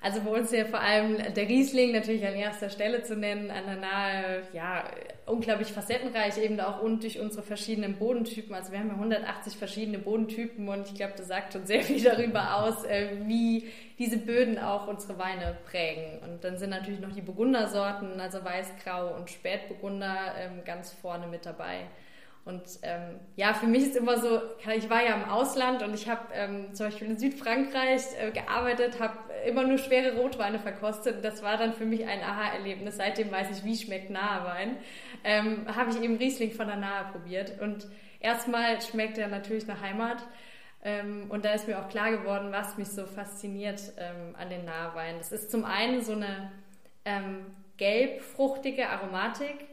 Also 0.00 0.20
bei 0.20 0.30
uns 0.30 0.52
ja 0.52 0.64
vor 0.64 0.80
allem 0.80 1.16
der 1.34 1.48
Riesling 1.48 1.90
natürlich 1.92 2.24
an 2.24 2.34
erster 2.34 2.70
Stelle 2.70 3.02
zu 3.02 3.16
nennen, 3.16 3.50
an 3.50 3.64
der 3.66 3.76
Nahe, 3.76 4.42
ja, 4.52 4.84
unglaublich 5.26 5.72
facettenreich 5.72 6.38
eben 6.38 6.60
auch 6.60 6.80
und 6.80 7.02
durch 7.02 7.18
unsere 7.18 7.42
verschiedenen 7.42 7.96
Bodentypen. 7.96 8.54
Also 8.54 8.70
wir 8.70 8.78
haben 8.78 8.88
ja 8.88 8.94
180 8.94 9.56
verschiedene 9.56 9.98
Bodentypen 9.98 10.68
und 10.68 10.86
ich 10.86 10.94
glaube, 10.94 11.14
das 11.16 11.26
sagt 11.26 11.52
schon 11.52 11.66
sehr 11.66 11.82
viel 11.82 12.02
darüber 12.02 12.62
aus, 12.62 12.84
äh, 12.84 13.08
wie 13.24 13.68
diese 13.98 14.18
Böden 14.18 14.56
auch 14.60 14.86
unsere 14.86 15.18
Weine 15.18 15.58
prägen. 15.68 16.20
Und 16.22 16.44
dann 16.44 16.58
sind 16.58 16.70
natürlich 16.70 17.00
noch 17.00 17.12
die 17.12 17.20
Burgundersorten, 17.20 18.20
also 18.20 18.44
Weiß, 18.44 18.68
Grau 18.84 19.16
und 19.16 19.30
Spätburgunder 19.30 20.34
ähm, 20.38 20.64
ganz 20.64 20.92
vorne 20.92 21.26
mit 21.26 21.44
dabei. 21.44 21.88
Und 22.48 22.62
ähm, 22.80 23.20
ja, 23.36 23.52
für 23.52 23.66
mich 23.66 23.82
ist 23.82 23.96
immer 23.96 24.18
so, 24.18 24.40
ich 24.74 24.88
war 24.88 25.04
ja 25.04 25.14
im 25.16 25.28
Ausland 25.28 25.82
und 25.82 25.92
ich 25.92 26.08
habe 26.08 26.32
ähm, 26.32 26.74
zum 26.74 26.86
Beispiel 26.86 27.08
in 27.08 27.18
Südfrankreich 27.18 28.00
äh, 28.18 28.30
gearbeitet, 28.30 28.98
habe 29.00 29.18
immer 29.46 29.64
nur 29.64 29.76
schwere 29.76 30.16
Rotweine 30.16 30.58
verkostet. 30.58 31.22
Das 31.22 31.42
war 31.42 31.58
dann 31.58 31.74
für 31.74 31.84
mich 31.84 32.06
ein 32.06 32.22
Aha-Erlebnis. 32.22 32.96
Seitdem 32.96 33.30
weiß 33.30 33.50
ich, 33.50 33.64
wie 33.64 33.76
schmeckt 33.76 34.08
Nahe 34.08 34.50
Ähm, 35.24 35.66
habe 35.76 35.90
ich 35.90 36.00
eben 36.00 36.16
Riesling 36.16 36.50
von 36.50 36.68
der 36.68 36.76
Nahe 36.76 37.12
probiert. 37.12 37.60
Und 37.60 37.86
erstmal 38.18 38.80
schmeckt 38.80 39.18
er 39.18 39.28
natürlich 39.28 39.66
nach 39.66 39.82
Heimat. 39.82 40.24
Ähm, 40.82 41.26
und 41.28 41.44
da 41.44 41.52
ist 41.52 41.68
mir 41.68 41.78
auch 41.78 41.90
klar 41.90 42.10
geworden, 42.12 42.48
was 42.50 42.78
mich 42.78 42.88
so 42.88 43.04
fasziniert 43.04 43.82
ähm, 43.98 44.34
an 44.38 44.48
den 44.48 44.64
Naheweinen. 44.64 45.18
Das 45.18 45.32
ist 45.32 45.50
zum 45.50 45.66
einen 45.66 46.00
so 46.00 46.12
eine 46.12 46.50
ähm, 47.04 47.44
gelb-fruchtige 47.76 48.88
Aromatik 48.88 49.66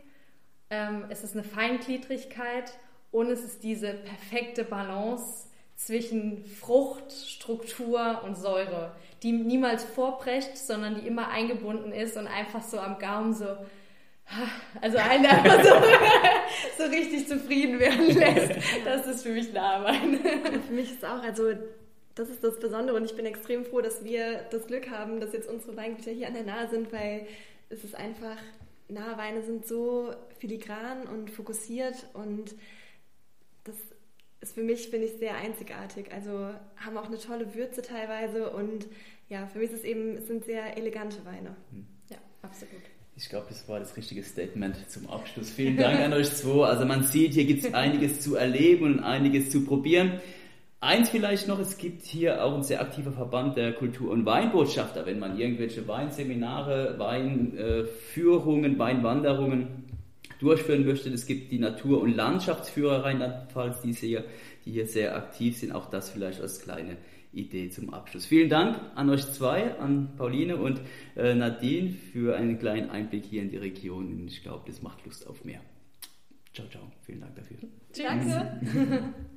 ähm, 0.69 1.05
es 1.09 1.23
ist 1.23 1.33
eine 1.33 1.43
Feingliedrigkeit 1.43 2.73
und 3.11 3.29
es 3.29 3.43
ist 3.43 3.63
diese 3.63 3.93
perfekte 3.93 4.63
Balance 4.63 5.47
zwischen 5.75 6.45
Frucht, 6.45 7.11
Struktur 7.11 8.21
und 8.23 8.37
Säure, 8.37 8.95
die 9.23 9.31
niemals 9.31 9.83
vorbrecht, 9.83 10.57
sondern 10.57 10.95
die 10.95 11.07
immer 11.07 11.29
eingebunden 11.29 11.91
ist 11.91 12.17
und 12.17 12.27
einfach 12.27 12.63
so 12.63 12.79
am 12.79 12.97
Gaumen 12.99 13.33
so, 13.33 13.45
also 14.81 14.97
einen 14.97 15.25
einfach 15.27 15.63
so, 15.63 15.73
so 16.83 16.89
richtig 16.89 17.27
zufrieden 17.27 17.79
werden 17.79 18.07
lässt. 18.07 18.53
Das 18.85 19.05
ist 19.05 19.23
für 19.23 19.33
mich 19.33 19.51
Nahwein. 19.53 20.19
für 20.65 20.73
mich 20.73 20.91
ist 20.91 21.05
auch, 21.05 21.21
also 21.21 21.53
das 22.15 22.29
ist 22.29 22.43
das 22.43 22.59
Besondere 22.59 22.95
und 22.95 23.05
ich 23.05 23.15
bin 23.15 23.25
extrem 23.25 23.65
froh, 23.65 23.81
dass 23.81 24.03
wir 24.03 24.45
das 24.49 24.67
Glück 24.67 24.89
haben, 24.89 25.19
dass 25.19 25.33
jetzt 25.33 25.49
unsere 25.49 25.75
Weingüter 25.75 26.11
hier 26.11 26.27
an 26.27 26.33
der 26.33 26.43
Nahe 26.43 26.69
sind, 26.69 26.93
weil 26.93 27.27
es 27.69 27.83
ist 27.83 27.95
einfach 27.95 28.37
nahe 28.87 29.17
Weine 29.17 29.41
sind 29.43 29.65
so 29.65 30.13
filigran 30.39 31.07
und 31.07 31.29
fokussiert 31.29 32.07
und 32.13 32.55
das 33.63 33.75
ist 34.41 34.53
für 34.53 34.63
mich, 34.63 34.89
finde 34.89 35.07
ich, 35.07 35.13
sehr 35.13 35.35
einzigartig. 35.35 36.11
Also 36.11 36.51
haben 36.77 36.97
auch 36.97 37.07
eine 37.07 37.17
tolle 37.17 37.55
Würze 37.55 37.81
teilweise 37.81 38.51
und 38.51 38.87
ja, 39.27 39.47
für 39.47 39.59
mich 39.59 39.71
ist 39.71 39.79
es 39.79 39.83
eben, 39.83 40.17
es 40.17 40.27
sind 40.27 40.45
sehr 40.45 40.77
elegante 40.77 41.25
Weine. 41.25 41.55
Hm. 41.71 41.87
Ja, 42.09 42.17
absolut. 42.43 42.83
Ich 43.17 43.29
glaube, 43.29 43.47
das 43.49 43.67
war 43.69 43.79
das 43.79 43.95
richtige 43.95 44.23
Statement 44.23 44.89
zum 44.89 45.09
Abschluss. 45.09 45.49
Vielen 45.49 45.77
Dank 45.77 45.99
an 46.01 46.13
euch 46.13 46.31
zwei. 46.33 46.65
Also 46.67 46.85
man 46.85 47.03
sieht, 47.03 47.33
hier 47.33 47.45
gibt 47.45 47.63
es 47.63 47.73
einiges 47.73 48.19
zu 48.19 48.35
erleben 48.35 48.85
und 48.85 48.99
einiges 48.99 49.49
zu 49.49 49.63
probieren. 49.63 50.19
Eins 50.81 51.09
vielleicht 51.09 51.47
noch, 51.47 51.59
es 51.59 51.77
gibt 51.77 52.03
hier 52.03 52.43
auch 52.43 52.53
ein 52.53 52.63
sehr 52.63 52.81
aktiver 52.81 53.11
Verband 53.11 53.57
der 53.57 53.73
Kultur- 53.73 54.11
und 54.11 54.25
Weinbotschafter, 54.25 55.05
wenn 55.05 55.19
man 55.19 55.39
irgendwelche 55.39 55.87
Weinseminare, 55.87 56.99
Weinführungen, 56.99 58.77
Weinwanderungen 58.77 59.85
durchführen 60.39 60.85
möchte. 60.85 61.09
Es 61.09 61.25
gibt 61.25 61.51
die 61.51 61.59
Natur- 61.59 62.01
und 62.01 62.15
Landschaftsführer 62.15 63.03
Rheinland-Pfalz, 63.03 63.81
die 63.81 63.93
hier, 63.93 64.25
die 64.65 64.71
hier 64.71 64.87
sehr 64.87 65.15
aktiv 65.15 65.57
sind. 65.57 65.71
Auch 65.71 65.89
das 65.89 66.09
vielleicht 66.09 66.41
als 66.41 66.61
kleine 66.61 66.97
Idee 67.33 67.69
zum 67.69 67.93
Abschluss. 67.93 68.25
Vielen 68.25 68.49
Dank 68.49 68.79
an 68.95 69.09
euch 69.09 69.25
zwei, 69.31 69.77
an 69.79 70.15
Pauline 70.17 70.57
und 70.57 70.81
äh, 71.15 71.35
Nadine 71.35 71.93
für 71.93 72.35
einen 72.35 72.59
kleinen 72.59 72.89
Einblick 72.89 73.25
hier 73.25 73.41
in 73.41 73.49
die 73.49 73.57
Region. 73.57 74.27
Ich 74.27 74.43
glaube, 74.43 74.63
das 74.67 74.81
macht 74.81 75.05
Lust 75.05 75.27
auf 75.27 75.43
mehr. 75.43 75.61
Ciao, 76.53 76.67
ciao. 76.69 76.83
Vielen 77.05 77.21
Dank 77.21 77.35
dafür. 77.35 77.57
Danke. 77.97 79.13